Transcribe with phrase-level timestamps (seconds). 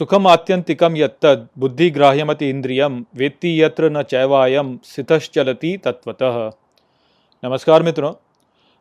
[0.00, 6.38] सुखम आत्यंतिकम यत्तद, बुद्धिग्राह्यमति इंद्रियम वेत्ति यत्र न चैवायम स्थितश्चलति तत्वतः
[7.42, 8.10] नमस्कार मित्रों।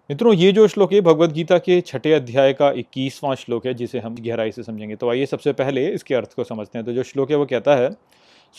[0.10, 4.00] मित्रों, ये जो श्लोक है भगवत गीता के छठे अध्याय का इक्कीसवां श्लोक है, जिसे
[4.00, 7.04] हम गहराई से समझेंगे। तो आइए सबसे पहले इसके अर्थ को समझते हैं। तो जो
[7.04, 7.92] श्लोक है, वो कहता है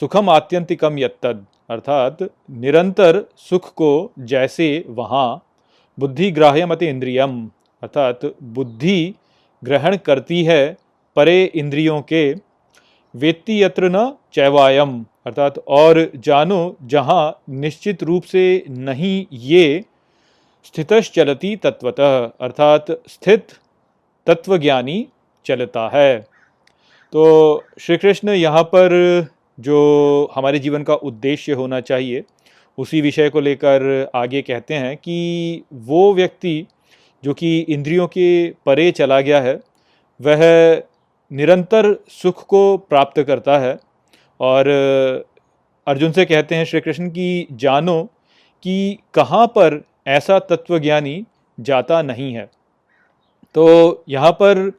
[0.00, 5.26] सुखम आत्यंतिकम यत्तद अर्थात निरंतर सुख को जैसे वहाँ
[5.98, 7.44] बुद्धि ग्राह्यमति इंद्रियम
[7.82, 9.14] अर्थात बुद्धि
[9.62, 10.83] ग्रहण करती है
[11.16, 12.32] परे इंद्रियों के
[13.14, 19.84] वेत्ति यत्र न चैवायम, अर्थात और जानो जहाँ निश्चित रूप से नहीं ये
[20.64, 23.52] स्थितश चलती तत्वतः, अर्थात स्थित
[24.26, 25.06] तत्वज्ञानी
[25.46, 26.18] चलता है।
[27.12, 28.92] तो श्री कृष्ण यहाँ पर
[29.58, 32.22] जो हमारे जीवन का उद्देश्य होना चाहिए,
[32.78, 36.66] उसी विषय को लेकर आगे कहते हैं कि वो व्यक्ति
[37.22, 39.54] जो कि इंद्रियों के परे चला गया है,
[40.20, 40.82] वह
[41.30, 43.78] निरंतर सुख को प्राप्त करता है
[44.40, 44.68] और
[45.86, 48.02] अर्जुन से कहते हैं श्री कृष्ण की, जानो
[48.64, 51.24] कि कहाँ पर ऐसा तत्वज्ञानी
[51.58, 52.48] जाता नहीं है।
[53.54, 54.70] तो यहाँ पर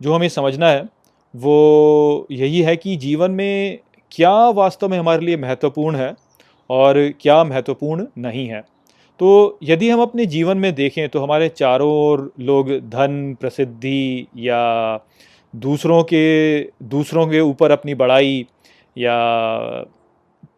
[0.00, 0.88] जो हमें समझना है,
[1.34, 3.78] वो यही है कि जीवन में
[4.12, 6.14] क्या वास्तव में हमारे लिए महत्वपूर्ण है
[6.70, 8.60] और क्या महत्वपूर्ण नहीं है।
[9.20, 14.96] तो यदि हम अपने जीवन में देखें तो हमारे चारों ओर लोग धन, प्रसिद्धि या
[15.54, 18.46] दूसरों के दूसरों के ऊपर अपनी बड़ाई
[18.96, 19.84] या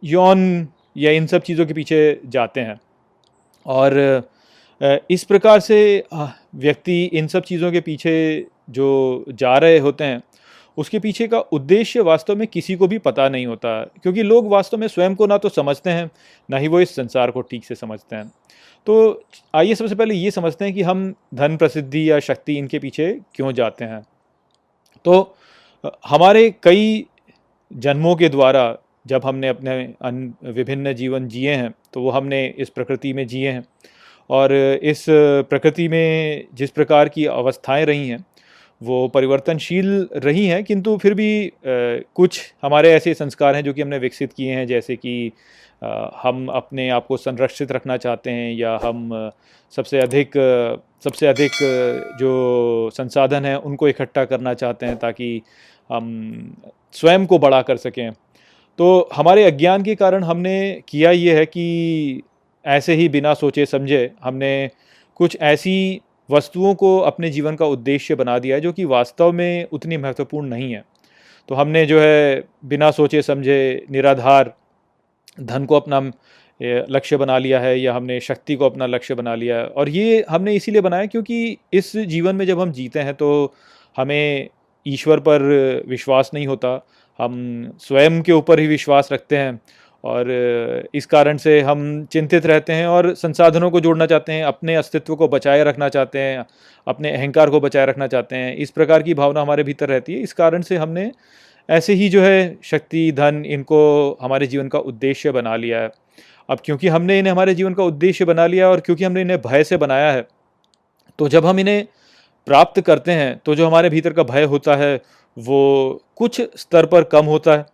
[0.04, 2.80] यौन या इन सब चीज़ों के पीछे जाते हैं।
[3.66, 4.28] और
[5.10, 10.22] इस प्रकार से व्यक्ति इन सब चीज़ों के पीछे जो जा रहे होते हैं,
[10.78, 14.78] उसके पीछे का उद्देश्य वास्तव में किसी को भी पता नहीं होता, क्योंकि लोग वास्तव
[14.78, 16.10] में स्वयं को ना तो समझते हैं,
[16.48, 18.30] ना ही वो इस संसार को ठीक से समझते हैं।
[18.86, 19.22] तो
[19.54, 23.52] आइए सबसे पहले ये समझते हैं कि हम धन प्रसिद्धि या शक्ति इनके पीछे क्यों
[23.52, 24.02] जाते हैं।
[25.04, 25.36] तो
[26.06, 27.06] हमारे कई
[27.70, 28.76] जन्मों के द्वारा
[29.06, 29.76] जब हमने अपने
[30.52, 33.66] विभिन्न जीवन जिए हैं तो वो हमने इस प्रकृति में जिए हैं।
[34.30, 38.24] और इस प्रकृति में जिस प्रकार की अवस्थाएँ रही हैं,
[38.80, 43.98] वो परिवर्तनशील रही हैं, किंतु फिर भी कुछ हमारे ऐसे संस्कार हैं जो कि हमने
[43.98, 45.32] विकसित किए हैं, जैसे कि
[46.22, 49.30] हम अपने आप को संरक्षित रखना चाहते हैं या हम
[49.70, 50.32] सबसे अधिक
[51.04, 51.50] सबसे अधिक
[52.18, 55.42] जो संसाधन हैं उनको इकट्ठा करना चाहते हैं ताकि
[55.92, 56.56] हम
[56.92, 58.10] स्वयं को बड़ा कर सकें।
[58.78, 62.22] तो हमारे अज्ञान के कारण हमने किया ये है कि
[62.64, 64.70] ऐसे ही बिना सोचे समझे हमने
[65.14, 69.66] कुछ ऐसी वस्तुओं को अपने जीवन का उद्देश्य बना दिया है जो कि वास्तव में
[69.72, 70.84] उतनी महत्वपूर्ण नहीं है।
[71.48, 74.54] तो हमने जो है बिना सोचे समझे, निराधार
[75.40, 76.00] धन को अपना
[76.60, 80.24] लक्ष्य बना लिया है या हमने शक्ति को अपना लक्ष्य बना लिया है। और ये
[80.28, 83.54] हमने इसीलिए बनाया क्योंकि इस जीवन में जब हम जीते हैं तो
[83.96, 84.48] हमें
[84.86, 85.42] ईश्वर पर
[85.88, 86.80] विश्वास नहीं होता।
[87.18, 89.60] हम स्वयं के ऊपर ही विश्वास रखते हैं
[90.04, 90.30] और
[90.94, 95.14] इस कारण से हम चिंतित रहते हैं और संसाधनों को जोड़ना चाहते हैं, अपने अस्तित्व
[95.16, 96.44] को बचाए रखना चाहते हैं,
[96.86, 100.20] अपने अहंकार को बचाए रखना चाहते हैं। इस प्रकार की भावना हमारे भीतर रहती है।
[100.20, 101.10] इस कारण से हमने
[101.68, 105.90] ऐसे ही जो है शक्ति, धन इनको हमारे जीवन का उद्देश्य बना लिया है।
[106.48, 109.64] अब क्योंकि हमने इन्हें हमारे जीवन का उद्देश्य बना लिया और क्योंकि हमने इन्हें भय
[109.64, 110.26] से बनाया है
[111.18, 111.86] तो जब हम इन्हें
[112.46, 115.00] प्राप्त करते हैं तो जो हमारे भीतर का भय होता है,
[115.36, 117.64] वो कुछ स्तर पर कम होता है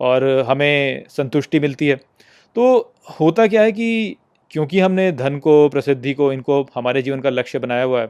[0.00, 1.96] और हमें संतुष्टि मिलती है।
[2.56, 4.16] तो होता क्या है कि
[4.50, 8.08] क्योंकि हमने धन को, प्रसिद्धि को, इनको हमारे जीवन का लक्ष्य बनाया हुआ है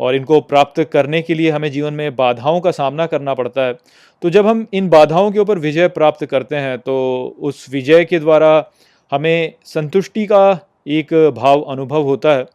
[0.00, 3.78] और इनको प्राप्त करने के लिए हमें जीवन में बाधाओं का सामना करना पड़ता है।
[4.22, 6.96] तो जब हम इन बाधाओं के ऊपर विजय प्राप्त करते हैं तो
[7.40, 8.70] उस विजय के द्वारा
[9.12, 10.58] हमें संतुष्टि का
[10.88, 12.46] एक भाव अनुभव होता है।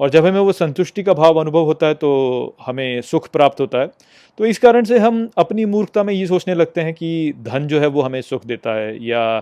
[0.00, 2.10] और जब हमें वो संतुष्टि का भाव अनुभव होता है तो
[2.66, 3.86] हमें सुख प्राप्त होता है।
[4.38, 7.80] तो इस कारण से हम अपनी मूर्खता में ये सोचने लगते हैं कि धन जो
[7.80, 9.40] है वो हमें सुख देता है, या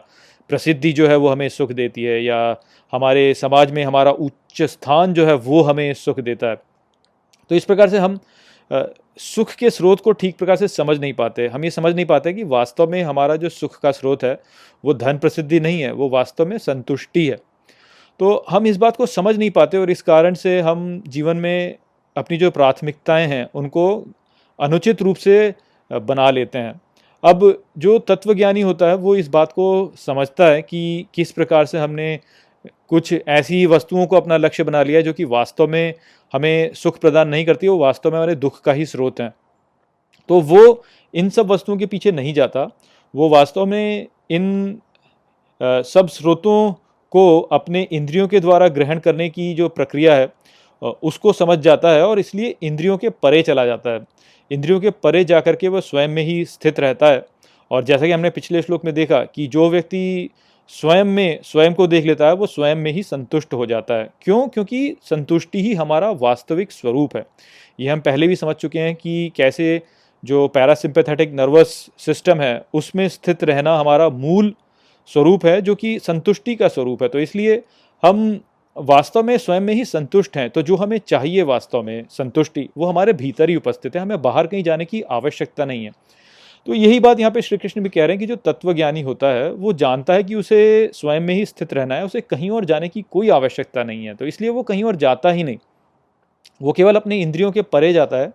[0.50, 2.56] प्रसिद्धि जो है वो हमें सुख देती है, या
[2.92, 6.56] हमारे समाज में हमारा उच्च स्थान जो है वो हमें सुख देता है।
[7.50, 8.18] तो इस प्रकार से हम
[9.18, 12.32] सुख के स्रोत को ठीक प्रकार से समझ नहीं पाते। हम ये समझ नहीं पाते
[12.32, 14.40] कि वास्तव में हमारा जो सुख का स्रोत है,
[14.84, 17.36] वो धन प्रसिद्धि नहीं है, वो वास्तव में संतुष्टि है।
[18.20, 21.76] तो हम इस बात को समझ नहीं पाते और इस कारण से हम जीवन में
[22.16, 24.04] अपनी जो प्राथमिकताएँ हैं, उनको
[24.58, 25.54] अनुचित रूप से
[25.90, 26.80] बना लेते हैं।
[27.24, 31.78] अब जो तत्वज्ञानी होता है, वो इस बात को समझता है कि किस प्रकार से
[31.78, 32.18] हमने
[32.88, 35.94] कुछ ऐसी वस्तुओं को अपना लक्ष्य बना लिया जो कि वास्तव में
[36.32, 39.32] हमें सुख प्रदान नहीं करती, वो वास्तव में हमारे दुख का ही स्रोत हैं।
[40.28, 40.82] तो वो
[41.14, 42.66] इन सब वस्तुओं के पीछे नहीं जाता।
[43.14, 44.78] वो वास्तव में इन
[45.60, 46.72] सब स्रोतों
[47.12, 50.32] को अपने इंद्रियों के द्वारा ग्रहण करने की जो प्रक्रिया है
[51.02, 54.00] उसको समझ जाता है और इसलिए इंद्रियों के परे चला जाता है।
[54.50, 57.26] इंद्रियों के परे जा कर के वह स्वयं में ही स्थित रहता है।
[57.70, 60.30] और जैसा कि हमने पिछले श्लोक में देखा कि जो व्यक्ति
[60.70, 64.08] स्वयं में, स्वयं को देख लेता है, वो स्वयं में ही संतुष्ट हो जाता है।
[64.22, 64.48] क्यों?
[64.48, 67.24] क्योंकि संतुष्टि ही हमारा वास्तविक स्वरूप है।
[67.80, 69.80] ये हम पहले भी समझ चुके हैं कि कैसे
[70.22, 71.68] जो पैरासिम्पैथेटिक नर्वस
[71.98, 74.54] सिस्टम है, उसमें स्थित रहना हमारा मूल
[75.10, 77.62] स्वरूप है, जो कि संतुष्टि का स्वरूप है। तो इसलिए
[78.02, 78.40] हम
[78.76, 82.86] वास्तव में स्वयं में ही संतुष्ट हैं तो जो हमें चाहिए वास्तव में संतुष्टि, वो
[82.86, 85.90] हमारे भीतर ही उपस्थित है। हमें बाहर कहीं जाने की आवश्यकता नहीं है।
[86.66, 89.26] तो यही बात यहाँ पे श्री कृष्ण भी कह रहे हैं कि जो तत्वज्ञानी होता
[89.26, 92.64] है, वो जानता है कि उसे स्वयं में ही स्थित रहना है, उसे कहीं और
[92.64, 95.56] जाने की कोई आवश्यकता नहीं है तो इसलिए वो कहीं और जाता ही नहीं।
[96.60, 98.32] वो केवल अपने इंद्रियों के परे जाता है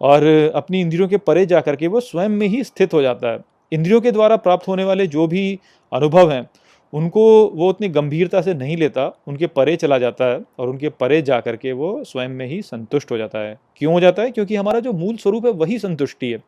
[0.00, 0.24] और
[0.54, 3.38] अपनी इंद्रियों के परे जा करके वो स्वयं में ही स्थित हो जाता है।
[3.72, 5.58] इंद्रियों के द्वारा प्राप्त होने वाले जो भी
[5.92, 6.48] अनुभव हैं,
[6.92, 11.20] उनको वो उतनी गंभीरता से नहीं लेता, उनके परे चला जाता है और उनके परे
[11.22, 14.30] जा करके वो स्वयं में ही संतुष्ट हो जाता है। क्यों हो जाता है?
[14.30, 16.38] क्योंकि हमारा जो मूल स्वरूप है, वही संतुष्टि है।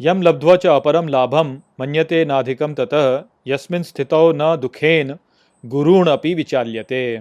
[0.00, 1.48] यम लब्ध्वा च अपरम लाभम
[1.80, 5.14] मन्यते नाधिकम ततः, यस्मिन स्थितौ न दुखेन
[5.64, 7.18] गुरुण अपि विचाल्यते।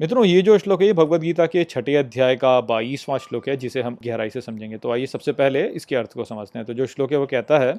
[0.00, 3.56] मित्रों, ये जो श्लोक है, ये भगवद गीता के छठे अध्याय का बाईसवां श्लोक है,
[3.56, 6.74] जिसे हम गहराई से समझेंगे। तो आइए सबसे पहले इसके अर्थ को समझते हैं। तो
[6.74, 7.74] जो श्लोक है, वो कहता है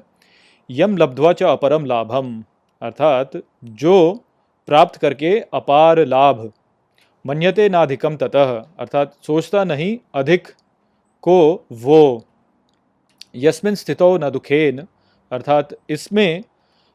[0.70, 2.32] यम लब्ध्वा च अपरम लाभम
[2.82, 3.98] अर्थात जो
[4.68, 6.50] प्राप्त करके अपार लाभ
[7.24, 10.48] मन्यते नाधिकम ततः, अर्थात सोचता नहीं अधिक
[11.22, 12.24] को वो
[13.34, 14.86] यस्मिन स्थितो न दुखेन,
[15.32, 16.42] अर्थात इसमें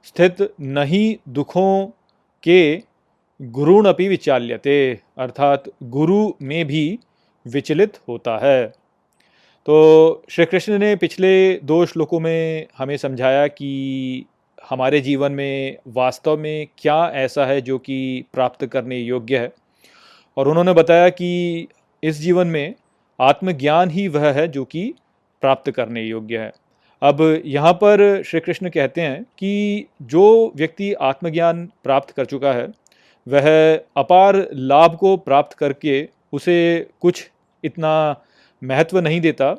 [0.03, 1.85] स्थित नहीं दुखों
[2.43, 2.83] के
[3.41, 6.99] गुरुण अपनी विचाल्यते, अर्थात गुरु में भी
[7.47, 8.67] विचलित होता है।
[9.65, 14.25] तो श्री कृष्ण ने पिछले दो श्लोकों में हमें समझाया कि
[14.69, 19.53] हमारे जीवन में वास्तव में क्या ऐसा है जो कि प्राप्त करने योग्य है।
[20.37, 21.67] और उन्होंने बताया कि
[22.03, 22.75] इस जीवन में
[23.21, 24.93] आत्मज्ञान ही वह है जो कि
[25.45, 26.51] प्राप्त करने योग्य है।
[27.01, 32.67] अब यहाँ पर श्री कृष्ण कहते हैं कि जो व्यक्ति आत्मज्ञान प्राप्त कर चुका है,
[33.27, 33.47] वह
[33.97, 36.55] अपार लाभ को प्राप्त करके उसे
[37.01, 37.29] कुछ
[37.63, 37.93] इतना
[38.61, 39.49] महत्व नहीं देता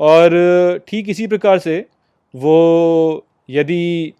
[0.00, 0.30] और
[0.88, 1.78] ठीक इसी प्रकार से
[2.34, 4.12] वो यदि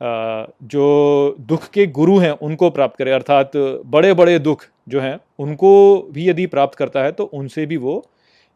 [0.00, 5.70] जो दुख के गुरु हैं उनको प्राप्त करे, अर्थात बड़े बड़े दुख जो हैं, उनको
[6.12, 8.02] भी यदि प्राप्त करता है तो उनसे भी वो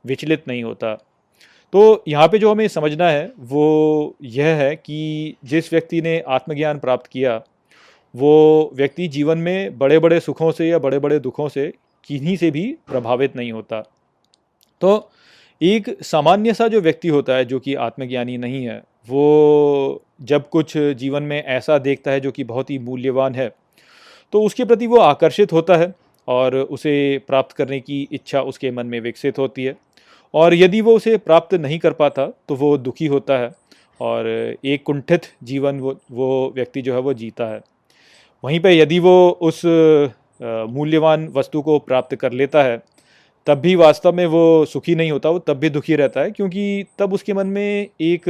[0.04, 0.96] विचलित नहीं होता।
[1.72, 6.78] तो यहाँ पे जो हमें समझना है, वो यह है कि जिस व्यक्ति ने आत्मज्ञान
[6.78, 7.40] प्राप्त किया,
[8.14, 11.72] वो व्यक्ति जीवन में बड़े बड़े सुखों से या बड़े बड़े दुखों से
[12.06, 13.80] किन्हीं से भी प्रभावित नहीं होता।
[14.80, 15.10] तो
[15.60, 20.76] एक सामान्य सा जो व्यक्ति होता है जो कि आत्मज्ञानी नहीं है, वो जब कुछ
[20.76, 23.48] जीवन में ऐसा देखता है जो कि बहुत ही मूल्यवान है
[24.32, 25.92] तो उसके प्रति वो आकर्षित होता है
[26.28, 26.92] और उसे
[27.26, 29.74] प्राप्त करने की इच्छा उसके मन में विकसित होती है।
[30.34, 33.50] और यदि वो उसे प्राप्त नहीं कर पाता तो वो दुखी होता है
[34.00, 34.28] और
[34.64, 37.60] एक कुंठित जीवन वो वो व्यक्ति जो है वो जीता है।
[38.44, 39.60] वहीं पे यदि वो उस
[40.70, 42.82] मूल्यवान वस्तु को प्राप्त कर लेता है,
[43.46, 46.84] तब भी वास्तव में वो सुखी नहीं होता, वो तब भी दुखी रहता है, क्योंकि
[46.98, 48.24] तब उसके मन में एक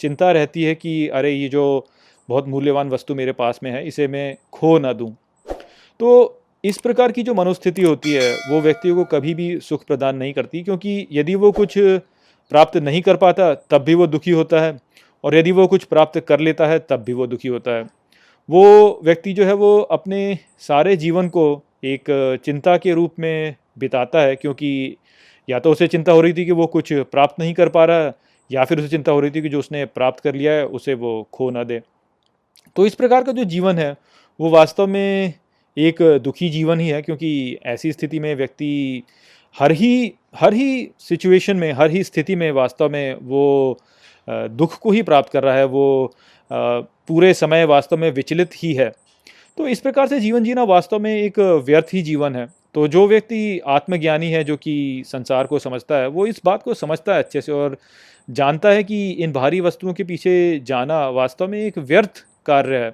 [0.00, 1.86] चिंता रहती है कि अरे, ये जो
[2.28, 5.10] बहुत मूल्यवान वस्तु मेरे पास में है, इसे मैं खो ना दूँ।
[6.00, 10.16] तो इस प्रकार की जो मनोस्थिति होती है, वो व्यक्ति को कभी भी सुख प्रदान
[10.16, 14.60] नहीं करती, क्योंकि यदि वो कुछ प्राप्त नहीं कर पाता, तब भी वो दुखी होता
[14.60, 14.78] है,
[15.24, 17.86] और यदि वो कुछ प्राप्त कर लेता है, तब भी वो दुखी होता है।
[18.48, 24.20] वो व्यक्ति जो है, वो अपने सारे जीवन को एक चिंता के रूप में बिताता
[24.20, 24.96] है, क्योंकि
[25.48, 28.12] या तो उसे चिंता हो रही थी कि वो कुछ प्राप्त नहीं कर पा रहा
[28.50, 30.94] या फिर उसे चिंता हो रही थी कि जो उसने प्राप्त कर लिया है, उसे
[30.94, 31.80] वो खो ना दे।
[32.76, 33.96] तो इस प्रकार का जो जीवन है,
[34.40, 35.34] वो वास्तव में
[35.76, 39.02] एक दुखी जीवन ही है, क्योंकि ऐसी स्थिति में व्यक्ति
[39.56, 43.78] हर ही हर ही सिचुएशन में, हर ही स्थिति में वास्तव में वो
[44.28, 46.14] दुख को ही प्राप्त कर रहा है, वो
[46.50, 48.90] पूरे समय वास्तव में विचलित ही है।
[49.58, 53.06] तो इस प्रकार से जीवन जीना वास्तव में एक व्यर्थ ही जीवन है। तो जो
[53.08, 57.22] व्यक्ति आत्मज्ञानी है, जो कि संसार को समझता है, वो इस बात को समझता है
[57.22, 57.76] अच्छे से और
[58.28, 62.92] जानता है कि इन भारी वस्तुओं के पीछे जाना वास्तव में एक व्यर्थ कार्य है।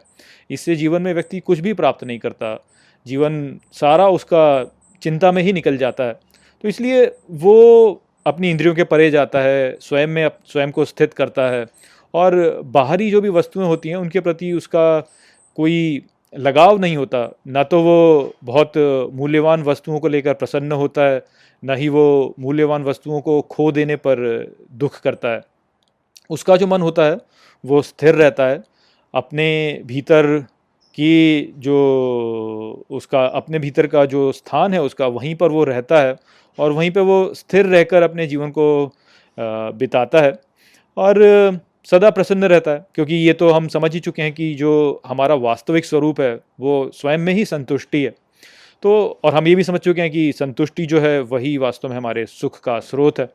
[0.50, 2.66] इससे जीवन में व्यक्ति कुछ भी प्राप्त नहीं करता।
[3.06, 6.12] जीवन सारा उसका चिंता में ही निकल जाता है।
[6.62, 11.50] तो इसलिए वो अपनी इंद्रियों के परे जाता है, स्वयं में स्वयं को स्थित करता
[11.50, 11.66] है।
[12.14, 15.00] और बाहरी जो भी वस्तुएँ होती हैं, उनके प्रति उसका
[15.56, 16.02] कोई
[16.38, 18.72] लगाव नहीं होता। ना तो वो बहुत
[19.12, 21.24] मूल्यवान वस्तुओं को लेकर प्रसन्न होता है,
[21.64, 24.16] ना ही वो मूल्यवान वस्तुओं को खो देने पर
[24.72, 25.40] दुख करता है।
[26.30, 27.18] उसका जो मन होता है,
[27.64, 28.62] वो स्थिर रहता है।
[29.16, 29.48] अपने
[29.86, 30.26] भीतर
[30.98, 31.76] की जो
[32.90, 36.16] उसका, अपने भीतर का जो स्थान है उसका, वहीं पर वो रहता है
[36.58, 38.92] और वहीं पर वो स्थिर रहकर अपने जीवन को
[39.38, 40.32] बिताता है
[40.96, 45.02] और सदा प्रसन्न रहता है। क्योंकि ये तो हम समझ ही चुके हैं कि जो
[45.06, 48.14] हमारा वास्तविक स्वरूप है, वो स्वयं में ही संतुष्टि है।
[48.82, 51.96] तो और हम ये भी समझ चुके हैं कि संतुष्टि जो है, वही वास्तव में
[51.96, 53.28] हमारे सुख का स्रोत है।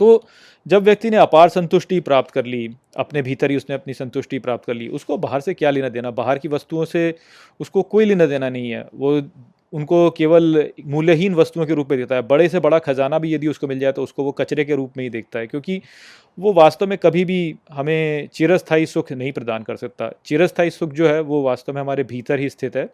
[0.00, 0.24] तो
[0.66, 4.64] जब व्यक्ति ने अपार संतुष्टि प्राप्त कर ली, अपने भीतर ही उसने अपनी संतुष्टि प्राप्त
[4.64, 6.10] कर ली, उसको बाहर से क्या लेना देना?
[6.12, 7.14] बाहर की वस्तुओं से
[7.60, 9.20] उसको कोई लेना देना नहीं है। वो
[9.72, 13.48] उनको केवल मूल्यहीन वस्तुओं के रूप में देता है। बड़े से बड़ा खजाना भी यदि
[13.48, 15.80] उसको मिल जाए तो उसको वो कचरे के रूप में ही देखता है, क्योंकि
[16.38, 21.08] वो वास्तव में कभी भी हमें चिरस्थायी सुख नहीं प्रदान कर सकता। चिरस्थायी सुख जो
[21.08, 22.88] है, वो वास्तव में हमारे भीतर ही स्थित है।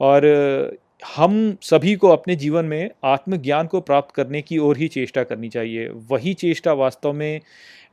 [0.00, 0.78] और
[1.16, 5.48] हम सभी को अपने जीवन में आत्मज्ञान को प्राप्त करने की ओर ही चेष्टा करनी
[5.48, 7.40] चाहिए। वही चेष्टा वास्तव में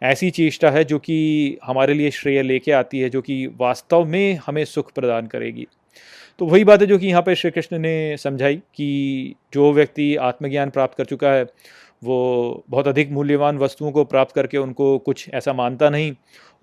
[0.03, 4.39] ऐसी चेष्टा है जो कि हमारे लिए श्रेय लेके आती है, जो कि वास्तव में
[4.45, 5.67] हमें सुख प्रदान करेगी।
[6.39, 10.15] तो वही बात है जो कि यहाँ पर श्री कृष्ण ने समझाई कि जो व्यक्ति
[10.15, 11.45] आत्मज्ञान प्राप्त कर चुका है
[12.03, 16.13] वो बहुत अधिक मूल्यवान वस्तुओं को प्राप्त करके उनको कुछ ऐसा मानता नहीं।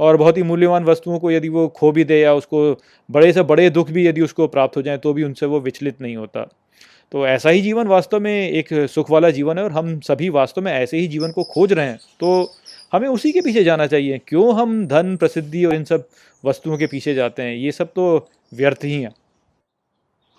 [0.01, 3.43] और बहुत ही मूल्यवान वस्तुओं को यदि वो खो भी दे या उसको बड़े से
[3.43, 6.49] बड़े दुख भी यदि उसको प्राप्त हो जाए तो भी उनसे वो विचलित नहीं होता।
[7.13, 10.63] तो ऐसा ही जीवन वास्तव में एक सुख वाला जीवन है और हम सभी वास्तव
[10.63, 12.51] में ऐसे ही जीवन को खोज रहे हैं। तो
[12.93, 16.09] हमें उसी के पीछे जाना चाहिए, क्यों हम धन, प्रसिद्धि और इन सब
[16.45, 17.55] वस्तुओं के पीछे जाते हैं?
[17.57, 19.15] ये सब तो व्यर्थ ही हैं।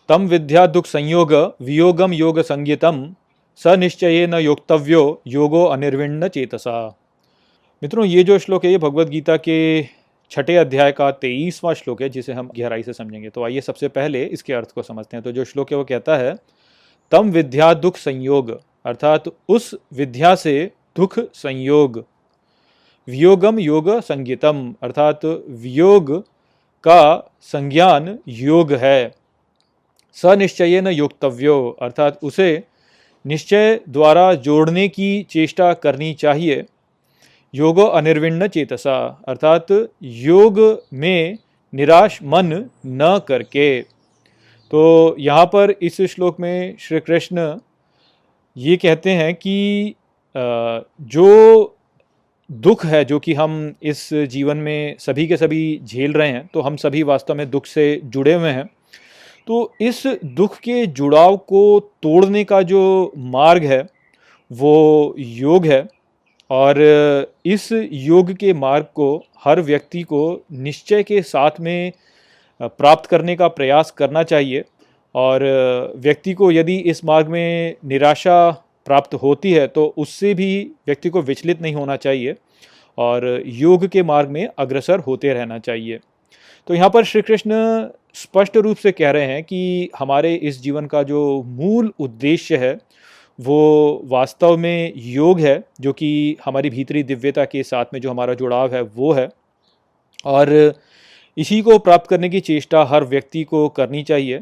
[0.09, 3.15] तम विद्या दुख संयोग, वियोगम योग संगीतम।
[3.57, 6.99] स निश्चय न योक्तव्यो योगो अनिर्विण्ण चेतसा।
[7.83, 9.83] मित्रों, ये जो श्लोक है, ये भगवत गीता के
[10.31, 14.25] छठे अध्याय का तेईसवां श्लोक है, जिसे हम गहराई से समझेंगे। तो आइए सबसे पहले
[14.25, 16.35] इसके अर्थ को समझते हैं। तो जो श्लोक है, वो कहता है,
[17.11, 22.05] तम विद्या दुख संयोग अर्थात उस विद्या से दुख संयोग।
[23.07, 26.21] वियोगम योग संगीतम, अर्थात वियोग
[26.83, 29.15] का संज्ञान योग है।
[30.13, 32.63] सनिश्चय न योक्तव्यो, अर्थात उसे
[33.25, 36.63] निश्चय द्वारा जोड़ने की चेष्टा करनी चाहिए।
[37.53, 40.59] योगो अनिर्विण्ण चेतसा, अर्थात योग
[40.93, 41.37] में
[41.73, 42.53] निराश मन
[42.85, 43.81] न करके।
[44.71, 47.55] तो यहाँ पर इस श्लोक में श्री कृष्ण
[48.55, 49.95] ये कहते हैं कि
[50.35, 51.77] जो
[52.49, 56.61] दुख है, जो कि हम इस जीवन में सभी के सभी झेल रहे हैं तो
[56.61, 58.69] हम सभी वास्तव में दुख से जुड़े हुए हैं।
[59.47, 63.81] तो इस दुख के जुड़ाव को तोड़ने का जो मार्ग है,
[64.51, 65.87] वो योग है
[66.49, 66.81] और
[67.45, 71.91] इस योग के मार्ग को, हर व्यक्ति को निश्चय के साथ में
[72.61, 74.63] प्राप्त करने का प्रयास करना चाहिए
[75.15, 75.43] और
[75.95, 78.49] व्यक्ति को यदि इस मार्ग में निराशा
[78.87, 80.49] प्राप्त होती है तो उससे भी
[80.87, 82.35] व्यक्ति को विचलित नहीं होना चाहिए
[82.97, 85.99] और योग के मार्ग में अग्रसर होते रहना चाहिए।
[86.67, 87.53] तो यहाँ पर श्री कृष्ण
[88.15, 92.77] स्पष्ट रूप से कह रहे हैं कि हमारे इस जीवन का जो मूल उद्देश्य है,
[93.39, 98.33] वो वास्तव में योग है, जो कि हमारी भीतरी दिव्यता के साथ में जो हमारा
[98.33, 99.27] जुड़ाव है, वो है।
[100.25, 100.73] और
[101.37, 104.41] इसी को प्राप्त करने की चेष्टा हर व्यक्ति को करनी चाहिए।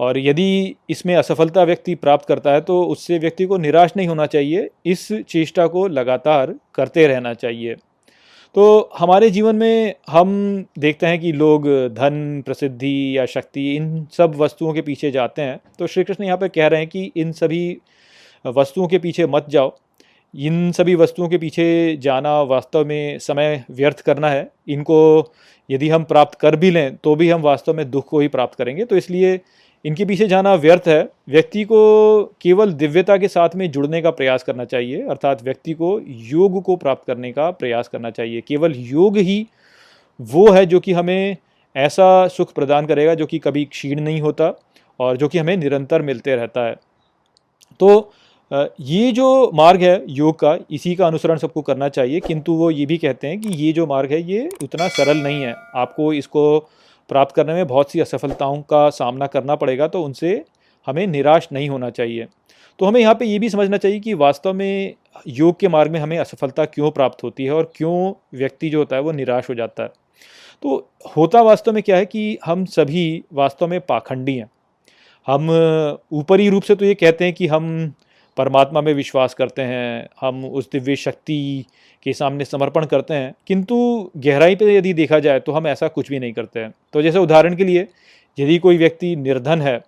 [0.00, 4.26] और यदि इसमें असफलता व्यक्ति प्राप्त करता है तो उससे व्यक्ति को निराश नहीं होना
[4.26, 7.76] चाहिए। इस चेष्टा को लगातार करते रहना चाहिए।
[8.54, 10.32] तो हमारे जीवन में हम
[10.78, 15.58] देखते हैं कि लोग धन, प्रसिद्धि या शक्ति, इन सब वस्तुओं के पीछे जाते हैं।
[15.78, 17.78] तो श्री कृष्ण यहाँ पर कह रहे हैं कि इन सभी
[18.44, 19.74] वस्तुओं के पीछे मत जाओ।
[20.34, 25.32] इन सभी वस्तुओं के पीछे जाना वास्तव में समय व्यर्थ करना है। इनको
[25.70, 28.58] यदि हम प्राप्त कर भी लें तो भी हम वास्तव में दुख को ही प्राप्त
[28.58, 29.40] करेंगे। तो इसलिए
[29.84, 34.42] इनके पीछे जाना व्यर्थ है। व्यक्ति को केवल दिव्यता के साथ में जुड़ने का प्रयास
[34.42, 39.16] करना चाहिए, अर्थात व्यक्ति को योग को प्राप्त करने का प्रयास करना चाहिए। केवल योग
[39.18, 39.46] ही
[40.20, 41.36] वो है जो कि हमें
[41.76, 44.52] ऐसा सुख प्रदान करेगा जो कि कभी क्षीण नहीं होता
[45.00, 46.76] और जो कि हमें निरंतर मिलते रहता है।
[47.80, 48.12] तो
[48.80, 52.84] ये जो मार्ग है योग का, इसी का अनुसरण सबको करना चाहिए, किंतु वो ये
[52.86, 56.42] भी कहते हैं कि ये जो मार्ग है, ये उतना सरल नहीं है। आपको इसको
[57.08, 60.44] प्राप्त करने में बहुत सी असफलताओं का सामना करना पड़ेगा तो उनसे
[60.86, 62.26] हमें निराश नहीं होना चाहिए।
[62.80, 64.94] तो हमें यहाँ पे ये भी समझना चाहिए कि वास्तव में
[65.28, 68.96] योग के मार्ग में हमें असफलता क्यों प्राप्त होती है और क्यों व्यक्ति जो होता
[68.96, 69.88] है वो निराश हो जाता है।
[70.62, 70.76] तो
[71.16, 74.50] होता वास्तव में क्या है कि हम सभी वास्तव में पाखंडी हैं।
[75.26, 75.50] हम
[76.12, 77.92] ऊपरी रूप से तो ये कहते हैं कि हम
[78.36, 81.64] परमात्मा में विश्वास करते हैं, हम उस दिव्य शक्ति
[82.06, 83.76] के सामने समर्पण करते हैं। किंतु
[84.18, 87.18] गहराई पे यदि देखा जाए तो हम ऐसा कुछ भी नहीं करते हैं। तो जैसे
[87.18, 87.86] उदाहरण के लिए,
[88.38, 89.78] यदि कोई व्यक्ति निर्धन है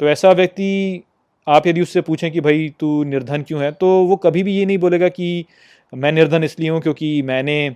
[0.00, 1.02] तो ऐसा व्यक्ति,
[1.46, 4.64] आप यदि उससे पूछें कि भाई तू निर्धन क्यों है तो वो कभी भी ये
[4.66, 5.44] नहीं बोलेगा कि
[5.92, 7.74] मैं निर्धन इसलिए हूँ क्योंकि मैंने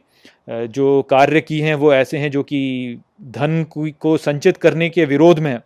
[0.48, 2.60] जो कार्य की हैं वो ऐसे हैं जो कि
[3.30, 5.62] धन को संचित करने के विरोध में है।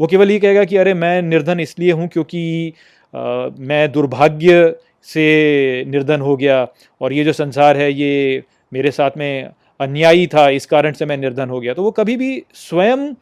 [0.00, 2.72] वो केवल ये कहेगा कि अरे मैं निर्धन इसलिए हूँ क्योंकि
[3.14, 6.66] मैं दुर्भाग्य से निर्धन हो गया
[7.00, 9.50] और ये जो संसार है, ये मेरे साथ में
[9.80, 13.12] अन्यायी था, इस कारण से मैं निर्धन हो गया। तो वो कभी भी स्वयं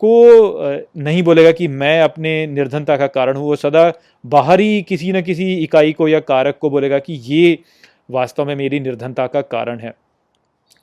[0.00, 3.92] को नहीं बोलेगा कि मैं अपने निर्धनता का कारण हूँ। वो सदा
[4.26, 7.58] बाहरी किसी न किसी इकाई को या कारक को बोलेगा कि ये
[8.10, 9.94] वास्तव में मेरी निर्धनता का कारण है।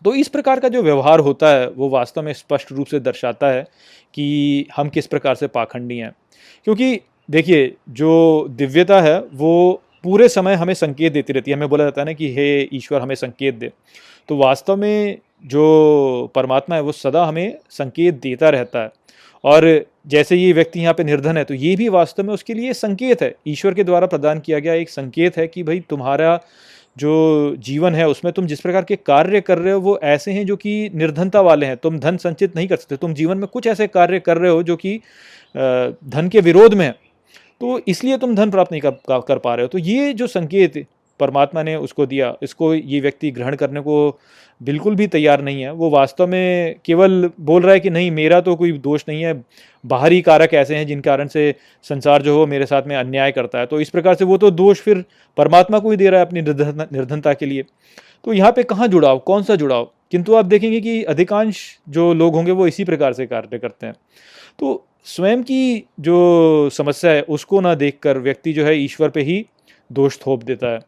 [0.04, 3.48] तो इस प्रकार का जो व्यवहार होता है, वो वास्तव में स्पष्ट रूप से दर्शाता
[3.48, 3.62] है
[4.14, 6.12] कि हम किस प्रकार से पाखंडी हैं।
[6.64, 11.84] क्योंकि देखिए, जो दिव्यता है, वो पूरे समय हमें संकेत देती रहती है। हमें बोला
[11.84, 13.72] जाता है ना कि, हे ईश्वर, हमें संकेत दे।
[14.30, 18.92] तो वास्तव में जो परमात्मा है, वो सदा हमें संकेत देता रहता है।
[19.44, 22.74] और जैसे ये व्यक्ति यहाँ पे निर्धन है तो ये भी वास्तव में उसके लिए
[22.74, 26.40] संकेत है। ईश्वर के द्वारा प्रदान किया गया एक संकेत है कि, भाई, तुम्हारा
[26.98, 30.46] जो जीवन है, उसमें तुम जिस प्रकार के कार्य कर रहे हो, वो ऐसे हैं
[30.46, 33.68] जो कि निर्धनता वाले हैं। तुम धन संचित नहीं कर सकते। तुम जीवन में कुछ
[33.68, 35.00] ऐसे कार्य कर रहे हो जो कि
[36.06, 37.05] धन के विरोध में है।
[37.62, 40.86] तो इसलिए तुम धन प्राप्त नहीं कर, कर पा रहे हो। तो ये जो संकेत
[41.20, 44.20] परमात्मा ने उसको दिया इसको ये व्यक्ति ग्रहण करने को
[44.62, 48.40] बिल्कुल भी तैयार नहीं है। वो वास्तव में केवल बोल रहा है कि नहीं मेरा
[48.42, 49.34] तो कोई दोष नहीं है
[49.84, 51.54] बाहरी कारक ऐसे हैं जिन कारण से
[51.86, 54.52] संसार जो हो मेरे साथ में अन्याय करता है। तो इस प्रकार से वो तो
[54.52, 55.04] दोष फिर
[55.38, 57.64] परमात्मा को ही दे रहा है अपनी निर्धनता के लिए।
[58.26, 59.90] तो यहाँ पे कहाँ जुड़ाव कौन सा जुड़ाव?
[60.12, 63.96] किंतु आप देखेंगे कि अधिकांश जो लोग होंगे वो इसी प्रकार से कार्य करते हैं।
[64.60, 69.46] तो स्वयं की जो समस्या है, उसको ना देखकर व्यक्ति जो है ईश्वर पे ही
[69.92, 70.80] दोष थोप देता है।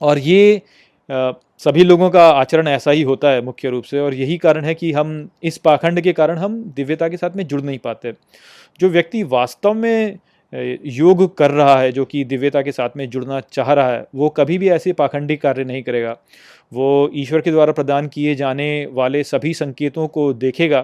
[0.00, 0.62] और ये
[1.08, 4.74] सभी लोगों का आचरण ऐसा ही होता है मुख्य रूप से, और यही कारण है
[4.74, 8.12] कि हम इस पाखंड के कारण हम दिव्यता के साथ में जुड़ नहीं पाते।
[8.80, 10.18] जो व्यक्ति वास्तव में
[10.52, 14.28] योग कर रहा है, जो कि दिव्यता के साथ में जुड़ना चाह रहा है, वो
[14.28, 16.16] कभी भी ऐसे पाखंडी कार्य नहीं करेगा।
[16.72, 20.80] वो ईश्वर के द्वारा प्रदान किए जाने वाले सभी संकेतों को देखेगा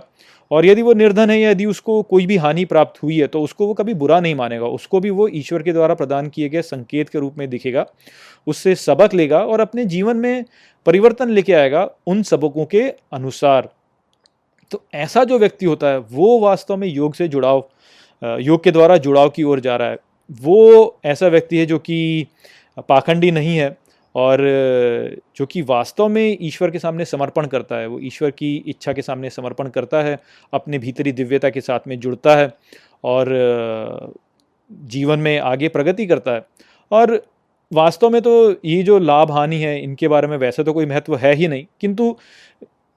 [0.51, 3.67] और यदि वो निर्धन है, यदि उसको कोई भी हानि प्राप्त हुई है तो उसको
[3.67, 7.09] वो कभी बुरा नहीं मानेगा। उसको भी वो ईश्वर के द्वारा प्रदान किए गए संकेत
[7.09, 7.87] के रूप में दिखेगा।
[8.47, 10.45] उससे सबक लेगा और अपने जीवन में
[10.87, 12.83] परिवर्तन लेके आएगा उन सबकों के
[13.13, 13.69] अनुसार।
[14.71, 17.65] तो ऐसा जो व्यक्ति होता है, वो वास्तव में योग से जुड़ाव
[18.23, 19.99] योग के द्वारा जुड़ाव की ओर जा रहा है।
[20.41, 22.27] वो ऐसा व्यक्ति है जो कि
[22.89, 23.69] पाखंडी नहीं है
[24.17, 24.41] और
[25.37, 29.03] जो कि वास्तव में ईश्वर के सामने समर्पण करता है, वो ईश्वर की इच्छा के
[29.03, 30.19] सामने समर्पण करता है,
[30.53, 32.53] अपने भीतरी दिव्यता के साथ में जुड़ता है
[33.05, 34.15] और
[34.71, 36.47] जीवन में आगे प्रगति करता है।
[36.91, 37.21] और
[37.73, 41.17] वास्तव में तो ये जो लाभ हानि है, इनके बारे में वैसे तो कोई महत्व
[41.17, 42.17] है ही नहीं, किंतु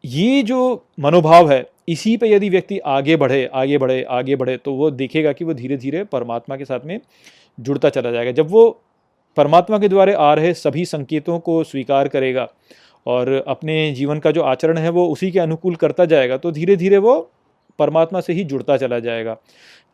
[0.04, 4.74] ये जो मनोभाव है, इसी पे यदि व्यक्ति आगे बढ़े आगे बढ़े आगे बढ़े तो
[4.74, 7.00] वो देखेगा कि वो धीरे धीरे परमात्मा के साथ में
[7.58, 8.82] जुड़ता चला जाएगा। जब वो
[9.40, 12.48] परमात्मा के द्वारा आ रहे सभी संकेतों को स्वीकार करेगा
[13.06, 16.76] और अपने जीवन का जो आचरण है वो उसी के अनुकूल करता जाएगा तो धीरे
[16.76, 17.20] धीरे वो
[17.80, 19.38] परमात्मा से ही जुड़ता चला जाएगा।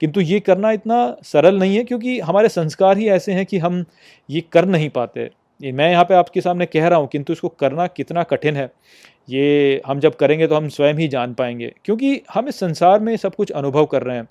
[0.01, 3.83] किंतु ये करना इतना सरल नहीं है क्योंकि हमारे संस्कार ही ऐसे हैं कि हम
[4.29, 5.29] ये कर नहीं पाते।
[5.61, 8.69] मैं यहाँ पे आपके सामने कह रहा हूँ, किंतु इसको करना कितना कठिन है,
[9.29, 13.15] ये हम जब करेंगे तो हम स्वयं ही जान पाएँगे। क्योंकि हम इस संसार में
[13.17, 14.27] सब कुछ अनुभव कर रहे हैं।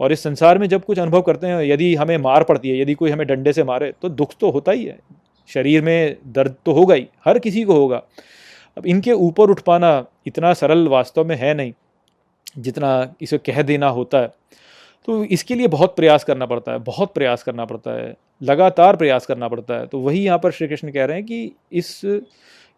[0.00, 2.94] और इस संसार में जब कुछ अनुभव करते हैं, यदि हमें मार पड़ती है, यदि
[2.94, 4.98] कोई हमें डंडे से मारे तो दुख तो होता ही है।
[5.50, 8.02] शरीर में दर्द तो होगा ही, हर किसी को होगा।
[8.76, 11.72] अब इनके ऊपर उठ पाना इतना सरल वास्तव में है नहीं,
[12.58, 14.32] जितना इसे कह देना होता है।
[15.08, 19.26] तो इसके लिए बहुत प्रयास करना पड़ता है, बहुत प्रयास करना पड़ता है, लगातार प्रयास
[19.26, 22.00] करना पड़ता है। तो वही यहाँ पर श्री कृष्ण कह रहे हैं कि इस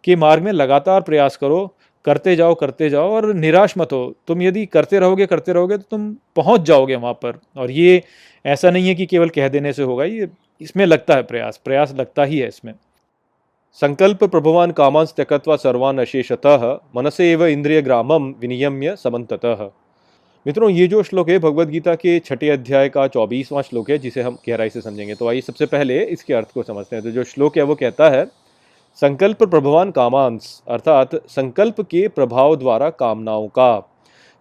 [0.05, 4.43] के मार्ग में लगातार प्रयास करो करते जाओ करते जाओ और निराश मत हो। तुम
[4.43, 8.03] यदि करते रहोगे करते रहोगे तो तुम पहुँच जाओगे वहाँ पर। और ये
[8.45, 10.29] ऐसा नहीं है कि केवल कह देने से होगा, ये
[10.61, 12.75] इसमें लगता है प्रयास प्रयास लगता ही है इसमें।
[13.79, 19.69] संकल्प प्रभुवान कामान त्यकत्वा सर्वान अशेषतः मनसे एव इंद्रिय ग्रामम विनियम्य समन्ततः।
[20.47, 24.23] मित्रों, ये जो श्लोक है भगवत गीता के छठे अध्याय का चौबीसवां श्लोक है, जिसे
[24.23, 27.25] हम गहराई से समझेंगे। तो आइए सबसे पहले इसके अर्थ को समझते हैं। तो जो
[27.25, 28.25] श्लोक है, वो कहता है
[28.97, 33.79] संकल्प प्रभवान कामांस, अर्थात संकल्प के प्रभाव द्वारा कामनाओं का।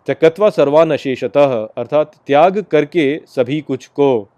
[0.06, 4.30] त्यकत्वा सर्वान अशेषतः अर्थात त्याग करके सभी कुछ को।